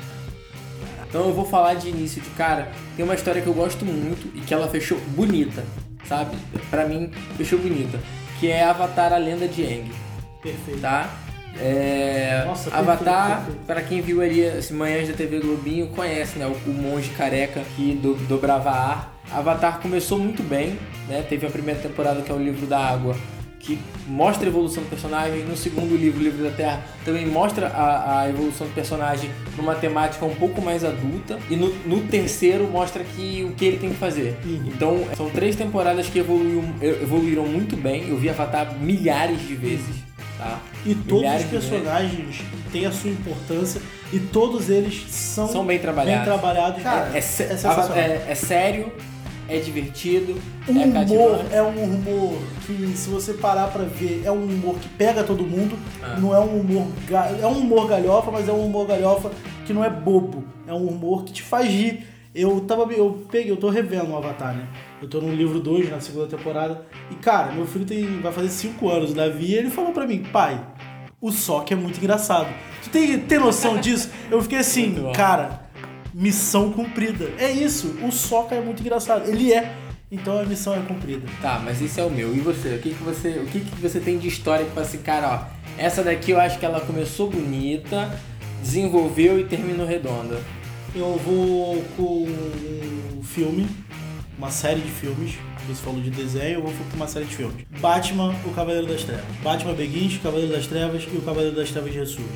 Então 1.08 1.28
eu 1.28 1.34
vou 1.34 1.46
falar 1.46 1.76
de 1.76 1.90
início 1.90 2.22
de 2.22 2.30
cara. 2.32 2.72
Tem 2.96 3.06
uma 3.06 3.16
história 3.16 3.42
que 3.42 3.48
eu 3.48 3.54
gosto 3.54 3.86
muito 3.86 4.36
e 4.36 4.42
que 4.42 4.54
ela 4.54 4.68
fechou 4.68 4.98
bonita, 5.10 5.64
sabe? 6.06 6.36
Pra 6.70 6.86
mim, 6.88 7.12
fechou 7.38 7.60
bonita. 7.60 8.00
Que 8.40 8.50
é 8.50 8.64
Avatar 8.64 9.14
A 9.14 9.18
Lenda 9.18 9.48
de 9.48 9.64
Aang 9.64 9.92
Perfeito. 10.42 10.82
tá? 10.82 11.10
É, 11.60 12.44
Nossa, 12.46 12.76
Avatar, 12.76 13.38
perfeito, 13.38 13.66
para 13.66 13.82
quem 13.82 14.02
viu 14.02 14.22
ali 14.22 14.46
as 14.46 14.70
manhãs 14.72 15.08
da 15.08 15.14
TV 15.14 15.40
Globinho, 15.40 15.88
conhece, 15.88 16.38
né? 16.38 16.46
O, 16.46 16.70
o 16.70 16.74
monge 16.74 17.10
careca 17.12 17.62
que 17.76 17.94
do, 17.94 18.16
dobrava 18.28 18.72
ar. 18.72 19.16
Avatar 19.32 19.80
começou 19.80 20.20
muito 20.20 20.44
bem, 20.44 20.78
né? 21.08 21.26
Teve 21.28 21.48
a 21.48 21.50
primeira 21.50 21.80
temporada 21.80 22.22
que 22.22 22.32
é 22.32 22.36
o 22.36 22.38
livro 22.38 22.68
da 22.68 22.80
água, 22.80 23.16
que 23.66 23.80
mostra 24.08 24.46
a 24.46 24.50
evolução 24.50 24.84
do 24.84 24.90
personagem. 24.90 25.44
No 25.44 25.58
segundo 25.58 25.96
livro, 25.96 26.20
o 26.20 26.24
livro 26.24 26.44
da 26.44 26.52
Terra, 26.52 26.84
também 27.04 27.26
mostra 27.26 27.68
a, 27.68 28.22
a 28.22 28.30
evolução 28.30 28.68
do 28.68 28.74
personagem 28.74 29.30
numa 29.58 29.74
temática 29.74 30.24
um 30.26 30.36
pouco 30.36 30.62
mais 30.62 30.84
adulta. 30.84 31.40
E 31.50 31.56
no, 31.56 31.74
no 31.86 32.02
terceiro 32.02 32.68
mostra 32.68 33.04
que 33.04 33.44
o 33.44 33.56
que 33.56 33.66
ele 33.66 33.78
tem 33.78 33.90
que 33.90 33.96
fazer. 33.96 34.38
Uhum. 34.46 34.64
Então, 34.68 35.08
são 35.18 35.30
três 35.30 35.56
temporadas 35.56 36.08
que 36.08 36.20
evoluiu, 36.20 36.64
evoluíram 36.82 37.48
muito 37.48 37.76
bem. 37.76 38.08
Eu 38.08 38.18
vi 38.18 38.30
Avatar 38.30 38.78
milhares 38.78 39.42
de 39.48 39.56
vezes, 39.56 40.05
tá? 40.38 40.60
E 40.86 40.94
todos 40.96 41.22
Milhares 41.24 41.44
os 41.46 41.50
personagens 41.52 42.42
têm 42.72 42.86
a 42.86 42.92
sua 42.92 43.10
importância 43.12 43.82
e 44.14 44.20
todos 44.20 44.70
eles 44.70 45.06
são, 45.10 45.48
São 45.48 45.66
bem 45.66 45.80
trabalhados. 45.80 46.26
bem 46.26 46.26
trabalhados. 46.40 46.84
Cara, 46.84 47.18
É, 47.18 47.22
sensacional. 47.22 47.98
é- 47.98 48.26
é 48.30 48.36
sério, 48.36 48.92
é 49.48 49.58
divertido, 49.60 50.34
O 50.68 50.72
é 50.72 50.74
humor 50.86 50.94
cativante. 50.94 51.54
é 51.56 51.62
um 51.64 51.84
humor 51.84 52.38
que, 52.66 52.94
se 52.96 53.10
você 53.10 53.34
parar 53.34 53.68
pra 53.68 53.84
ver, 53.84 54.22
é 54.26 54.32
um 54.32 54.44
humor 54.44 54.76
que 54.80 54.90
pega 54.90 55.24
todo 55.24 55.44
mundo. 55.44 55.78
Ah. 56.02 56.18
Não 56.20 56.34
é 56.36 56.40
um 56.40 56.60
humor. 56.60 56.88
ga- 57.08 57.30
É 57.42 57.46
um 57.48 57.60
humor 57.60 57.88
galhofa, 57.88 58.32
mas 58.32 58.48
é 58.48 58.52
um 58.52 58.66
humor 58.66 58.88
galhofa 58.88 59.32
que 59.66 59.74
não 59.74 59.84
é 59.84 59.90
bobo. 59.90 60.44
É 60.68 60.74
um 60.74 60.88
humor 60.88 61.24
que 61.24 61.34
te 61.34 61.42
faz 61.44 61.68
rir. 61.70 62.06
Eu 62.34 62.60
tava. 62.62 62.92
Eu 62.92 63.26
peguei, 63.32 63.52
eu 63.52 63.56
tô 63.58 63.70
revendo 63.70 64.12
o 64.12 64.18
Avatar, 64.18 64.54
né? 64.54 64.68
Eu 65.06 65.10
tô 65.10 65.22
no 65.22 65.32
livro 65.32 65.60
2, 65.60 65.92
na 65.92 66.00
segunda 66.00 66.26
temporada. 66.26 66.84
E, 67.12 67.16
cara, 67.16 67.52
meu 67.52 67.68
filho 67.68 67.86
tem, 67.86 68.20
vai 68.22 68.32
fazer 68.32 68.50
5 68.50 68.90
anos, 68.90 69.12
o 69.12 69.14
Davi, 69.14 69.52
e 69.52 69.56
ele 69.56 69.70
falou 69.70 69.92
pra 69.92 70.08
mim, 70.08 70.24
pai, 70.34 70.60
o 71.22 71.32
Sock 71.32 71.72
é 71.72 71.76
muito 71.76 72.00
engraçado. 72.00 72.48
Tu 72.84 72.90
tem, 72.90 73.20
tem 73.20 73.38
noção 73.38 73.78
disso? 73.78 74.10
Eu 74.32 74.42
fiquei 74.42 74.58
assim, 74.58 74.96
cara, 75.14 75.70
missão 76.12 76.72
cumprida. 76.72 77.32
É 77.38 77.52
isso, 77.52 77.96
o 78.02 78.12
Sokka 78.12 78.56
é 78.56 78.62
muito 78.62 78.82
engraçado. 78.82 79.30
Ele 79.30 79.54
é. 79.54 79.76
Então 80.12 80.40
a 80.40 80.44
missão 80.44 80.74
é 80.74 80.80
cumprida. 80.80 81.28
Tá, 81.40 81.62
mas 81.64 81.80
esse 81.84 82.00
é 82.00 82.04
o 82.04 82.10
meu. 82.10 82.36
E 82.36 82.40
você? 82.40 82.70
O 82.70 82.80
que, 82.80 82.90
que 82.90 83.04
você. 83.04 83.30
O 83.38 83.46
que, 83.46 83.60
que 83.60 83.80
você 83.80 84.00
tem 84.00 84.18
de 84.18 84.28
história 84.28 84.66
que 84.66 84.72
fala 84.72 84.88
assim, 84.88 85.00
cara, 85.00 85.30
ó, 85.30 85.56
essa 85.78 86.02
daqui 86.02 86.32
eu 86.32 86.40
acho 86.40 86.58
que 86.58 86.66
ela 86.66 86.82
começou 86.82 87.30
bonita, 87.30 88.12
desenvolveu 88.64 89.40
e 89.40 89.44
terminou 89.44 89.86
redonda. 89.86 90.42
Eu 90.96 91.16
vou 91.24 91.84
com 91.96 92.28
um 93.18 93.24
filme, 93.24 93.68
uma 94.38 94.50
série 94.52 94.82
de 94.82 94.92
filmes. 94.92 95.34
Você 95.68 95.82
falou 95.84 96.00
de 96.00 96.10
desenho, 96.12 96.56
eu 96.56 96.62
vou 96.62 96.72
com 96.72 96.96
uma 96.96 97.08
série 97.08 97.26
de 97.26 97.36
filmes. 97.36 97.66
Batman, 97.80 98.36
o 98.46 98.52
Cavaleiro 98.52 98.86
das 98.88 99.04
Trevas. 99.04 99.26
Batman 99.44 99.74
Begins, 99.74 100.18
Cavaleiro 100.22 100.52
das 100.54 100.68
Trevas 100.68 101.04
e 101.12 101.16
o 101.18 101.22
Cavaleiro 101.22 101.56
das 101.56 101.70
Trevas 101.72 101.94
ressurge. 101.94 102.30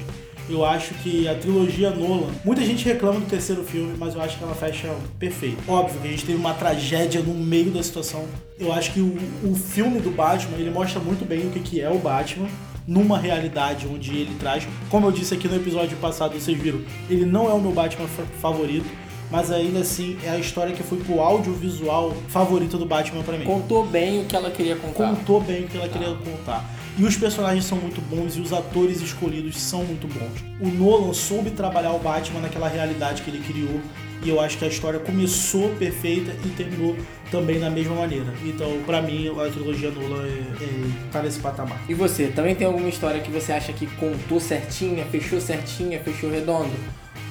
Eu 0.49 0.65
acho 0.65 0.95
que 0.95 1.27
a 1.27 1.35
trilogia 1.35 1.91
Nolan, 1.91 2.31
muita 2.43 2.65
gente 2.65 2.83
reclama 2.83 3.19
do 3.19 3.27
terceiro 3.27 3.63
filme, 3.63 3.93
mas 3.99 4.15
eu 4.15 4.21
acho 4.21 4.35
que 4.35 4.43
ela 4.43 4.55
fecha 4.55 4.91
perfeito. 5.19 5.57
Óbvio 5.67 6.01
que 6.01 6.07
a 6.07 6.12
gente 6.12 6.25
teve 6.25 6.39
uma 6.39 6.55
tragédia 6.55 7.21
no 7.21 7.35
meio 7.35 7.69
da 7.69 7.83
situação. 7.83 8.25
Eu 8.59 8.73
acho 8.73 8.91
que 8.91 8.99
o, 8.99 9.15
o 9.43 9.53
filme 9.55 9.99
do 9.99 10.09
Batman, 10.09 10.57
ele 10.57 10.71
mostra 10.71 10.99
muito 10.99 11.23
bem 11.23 11.45
o 11.45 11.51
que, 11.51 11.59
que 11.59 11.79
é 11.81 11.89
o 11.89 11.99
Batman 11.99 12.47
numa 12.88 13.19
realidade 13.19 13.85
onde 13.85 14.09
ele 14.09 14.35
traz, 14.39 14.67
como 14.89 15.05
eu 15.05 15.12
disse 15.12 15.35
aqui 15.35 15.47
no 15.47 15.55
episódio 15.55 15.95
passado, 15.97 16.33
vocês 16.33 16.57
viram, 16.57 16.81
ele 17.07 17.23
não 17.27 17.47
é 17.47 17.53
o 17.53 17.62
meu 17.62 17.71
Batman 17.71 18.07
fa- 18.07 18.23
favorito, 18.41 18.88
mas 19.29 19.51
ainda 19.51 19.79
assim 19.79 20.17
é 20.23 20.29
a 20.29 20.37
história 20.37 20.73
que 20.73 20.83
foi 20.83 20.97
pro 20.99 21.19
audiovisual 21.19 22.15
favorito 22.27 22.77
do 22.77 22.85
Batman 22.85 23.23
pra 23.23 23.37
mim. 23.37 23.45
Contou 23.45 23.85
bem 23.85 24.21
o 24.21 24.25
que 24.25 24.35
ela 24.35 24.49
queria 24.49 24.75
contar. 24.75 25.09
Contou 25.09 25.41
bem 25.41 25.65
o 25.65 25.67
que 25.67 25.77
ela 25.77 25.87
queria 25.87 26.15
contar. 26.15 26.65
E 26.97 27.03
os 27.03 27.15
personagens 27.15 27.63
são 27.63 27.77
muito 27.77 28.01
bons 28.01 28.35
e 28.35 28.41
os 28.41 28.51
atores 28.51 29.01
escolhidos 29.01 29.57
são 29.57 29.85
muito 29.85 30.07
bons. 30.07 30.43
O 30.59 30.67
Nolan 30.67 31.13
soube 31.13 31.51
trabalhar 31.51 31.93
o 31.93 31.99
Batman 31.99 32.41
naquela 32.41 32.67
realidade 32.67 33.21
que 33.21 33.29
ele 33.29 33.39
criou. 33.39 33.79
E 34.21 34.27
eu 34.27 34.41
acho 34.41 34.57
que 34.57 34.65
a 34.65 34.67
história 34.67 34.99
começou 34.99 35.69
perfeita 35.75 36.35
e 36.45 36.49
terminou 36.49 36.97
também 37.31 37.57
da 37.57 37.69
mesma 37.69 37.95
maneira. 37.95 38.33
Então, 38.43 38.81
pra 38.85 39.01
mim, 39.01 39.29
a 39.29 39.49
trilogia 39.49 39.91
Nolan 39.91 40.25
é, 40.25 40.63
é, 40.63 41.09
tá 41.09 41.21
nesse 41.21 41.39
patamar. 41.39 41.79
E 41.87 41.93
você, 41.93 42.27
também 42.27 42.53
tem 42.53 42.67
alguma 42.67 42.89
história 42.89 43.21
que 43.21 43.31
você 43.31 43.53
acha 43.53 43.71
que 43.71 43.85
contou 43.95 44.41
certinha, 44.41 45.05
fechou 45.05 45.39
certinha, 45.39 46.01
fechou 46.01 46.29
redondo? 46.29 46.73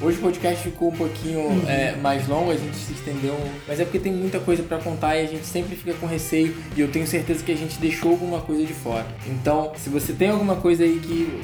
Hoje 0.00 0.16
o 0.18 0.20
podcast 0.20 0.62
ficou 0.62 0.90
um 0.90 0.96
pouquinho 0.96 1.68
é, 1.68 1.96
mais 1.96 2.28
longo, 2.28 2.52
a 2.52 2.56
gente 2.56 2.76
se 2.76 2.92
estendeu, 2.92 3.37
mas 3.66 3.80
é 3.80 3.84
porque 3.84 3.98
tem 3.98 4.12
muita 4.12 4.38
coisa 4.38 4.62
pra 4.62 4.78
contar 4.78 5.16
e 5.16 5.24
a 5.24 5.26
gente 5.26 5.44
sempre 5.44 5.74
fica 5.74 5.92
com 5.94 6.06
receio 6.06 6.54
e 6.76 6.80
eu 6.80 6.88
tenho 6.88 7.04
certeza 7.04 7.42
que 7.42 7.50
a 7.50 7.56
gente 7.56 7.80
deixou 7.80 8.12
alguma 8.12 8.40
coisa 8.40 8.64
de 8.64 8.72
fora. 8.72 9.06
Então, 9.26 9.72
se 9.76 9.90
você 9.90 10.12
tem 10.12 10.28
alguma 10.28 10.54
coisa 10.54 10.84
aí 10.84 11.00
que 11.00 11.42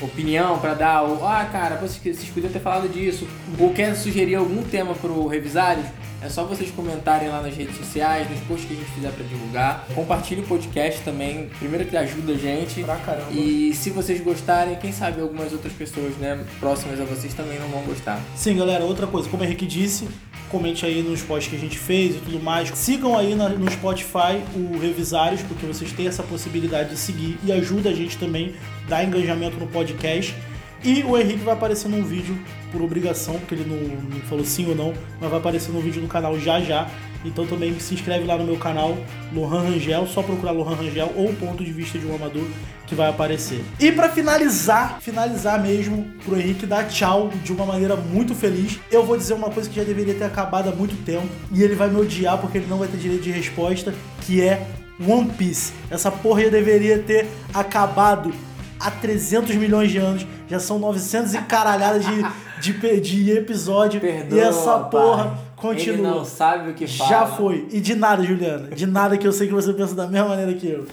opinião 0.00 0.58
pra 0.58 0.72
dar, 0.72 1.02
ou 1.02 1.26
ah, 1.26 1.44
cara, 1.52 1.76
vocês, 1.76 2.16
vocês 2.16 2.30
podiam 2.30 2.50
ter 2.50 2.60
falado 2.60 2.88
disso, 2.88 3.28
ou 3.58 3.70
quer 3.74 3.94
sugerir 3.94 4.36
algum 4.36 4.62
tema 4.62 4.94
pro 4.94 5.26
Revisários, 5.26 5.84
é 6.22 6.28
só 6.28 6.44
vocês 6.44 6.70
comentarem 6.70 7.28
lá 7.28 7.40
nas 7.40 7.56
redes 7.56 7.76
sociais, 7.76 8.28
nos 8.30 8.40
posts 8.40 8.66
que 8.66 8.74
a 8.74 8.76
gente 8.76 8.90
fizer 8.90 9.10
pra 9.10 9.24
divulgar. 9.24 9.86
Compartilhe 9.94 10.42
o 10.42 10.44
podcast 10.44 11.00
também, 11.02 11.48
primeiro 11.58 11.86
que 11.86 11.96
ajuda 11.96 12.32
a 12.32 12.36
gente. 12.36 12.82
Pra 12.82 12.96
caramba. 12.96 13.30
E 13.32 13.72
se 13.74 13.90
vocês 13.90 14.20
gostarem, 14.20 14.76
quem 14.76 14.92
sabe 14.92 15.20
algumas 15.20 15.52
outras 15.52 15.72
pessoas, 15.72 16.16
né, 16.16 16.44
próximas 16.58 17.00
a 17.00 17.04
vocês 17.04 17.32
também 17.32 17.58
não 17.58 17.68
vão 17.68 17.82
gostar. 17.82 18.20
Sim, 18.36 18.56
galera, 18.56 18.84
outra 18.84 19.06
coisa, 19.06 19.28
como 19.28 19.42
o 19.42 19.46
Henrique 19.46 19.66
disse, 19.66 20.08
comente 20.50 20.84
aí 20.84 21.02
nos 21.02 21.22
posts 21.22 21.48
que 21.48 21.56
a 21.56 21.58
gente 21.58 21.78
fez 21.78 22.16
e 22.16 22.18
tudo 22.18 22.42
mais. 22.42 22.70
Sigam 22.70 23.16
aí 23.16 23.34
no 23.34 23.70
Spotify 23.70 24.42
o 24.54 24.78
Revisários, 24.78 25.42
porque 25.42 25.64
vocês 25.64 25.92
têm 25.92 26.06
essa 26.06 26.22
possibilidade 26.22 26.90
de 26.90 26.96
seguir 26.96 27.38
e 27.42 27.52
ajuda 27.52 27.90
a 27.90 27.94
gente 27.94 28.18
também, 28.18 28.54
dá 28.88 29.02
engajamento 29.02 29.56
no 29.56 29.66
podcast. 29.66 30.34
E 30.82 31.02
o 31.02 31.16
Henrique 31.18 31.44
vai 31.44 31.54
aparecer 31.54 31.88
num 31.88 32.02
vídeo 32.02 32.38
por 32.72 32.80
obrigação, 32.80 33.34
porque 33.34 33.54
ele 33.54 33.64
não, 33.68 33.76
não 34.08 34.20
falou 34.22 34.44
sim 34.44 34.68
ou 34.68 34.74
não, 34.74 34.94
mas 35.20 35.30
vai 35.30 35.38
aparecer 35.38 35.72
num 35.72 35.80
vídeo 35.80 36.00
no 36.00 36.08
canal 36.08 36.38
já 36.38 36.60
já. 36.60 36.88
Então 37.24 37.46
também 37.46 37.78
se 37.78 37.92
inscreve 37.92 38.24
lá 38.24 38.38
no 38.38 38.44
meu 38.44 38.56
canal, 38.56 38.96
Lohan 39.32 39.62
Rangel, 39.62 40.06
só 40.06 40.22
procurar 40.22 40.52
Lohan 40.52 40.74
Rangel 40.74 41.12
ou 41.14 41.32
Ponto 41.34 41.62
de 41.62 41.70
Vista 41.70 41.98
de 41.98 42.06
um 42.06 42.14
Amador 42.14 42.46
que 42.86 42.94
vai 42.94 43.10
aparecer. 43.10 43.62
E 43.78 43.92
pra 43.92 44.08
finalizar, 44.08 44.98
finalizar 45.00 45.62
mesmo, 45.62 46.06
pro 46.24 46.36
Henrique 46.36 46.64
dar 46.66 46.88
tchau 46.88 47.30
de 47.44 47.52
uma 47.52 47.66
maneira 47.66 47.94
muito 47.94 48.34
feliz, 48.34 48.80
eu 48.90 49.04
vou 49.04 49.16
dizer 49.16 49.34
uma 49.34 49.50
coisa 49.50 49.68
que 49.68 49.76
já 49.76 49.84
deveria 49.84 50.14
ter 50.14 50.24
acabado 50.24 50.70
há 50.70 50.72
muito 50.72 50.96
tempo, 51.04 51.28
e 51.52 51.62
ele 51.62 51.74
vai 51.74 51.88
me 51.88 52.00
odiar 52.00 52.38
porque 52.38 52.58
ele 52.58 52.66
não 52.68 52.78
vai 52.78 52.88
ter 52.88 52.96
direito 52.96 53.22
de 53.22 53.30
resposta, 53.30 53.94
que 54.22 54.40
é 54.42 54.66
One 55.06 55.30
Piece. 55.30 55.72
Essa 55.90 56.10
porra 56.10 56.44
já 56.44 56.50
deveria 56.50 56.98
ter 56.98 57.26
acabado 57.54 58.32
há 58.80 58.90
300 58.90 59.54
milhões 59.56 59.90
de 59.90 59.98
anos, 59.98 60.26
já 60.48 60.58
são 60.58 60.78
900 60.78 61.34
e 61.34 61.38
caralhadas 61.42 62.04
de, 62.60 62.72
de, 62.72 63.00
de 63.00 63.30
episódio, 63.32 64.00
Perdoa, 64.00 64.38
e 64.38 64.40
essa 64.40 64.78
porra 64.78 65.24
pai. 65.24 65.38
continua. 65.56 65.94
Ele 65.94 66.02
não 66.02 66.24
sabe 66.24 66.70
o 66.70 66.74
que 66.74 66.86
fala. 66.86 67.10
Já 67.10 67.26
foi. 67.26 67.68
E 67.70 67.80
de 67.80 67.94
nada, 67.94 68.22
Juliana. 68.24 68.68
De 68.68 68.86
nada 68.86 69.18
que 69.18 69.26
eu 69.26 69.32
sei 69.32 69.46
que 69.46 69.52
você 69.52 69.72
pensa 69.72 69.94
da 69.94 70.06
mesma 70.06 70.28
maneira 70.28 70.54
que 70.54 70.66
eu. 70.66 70.86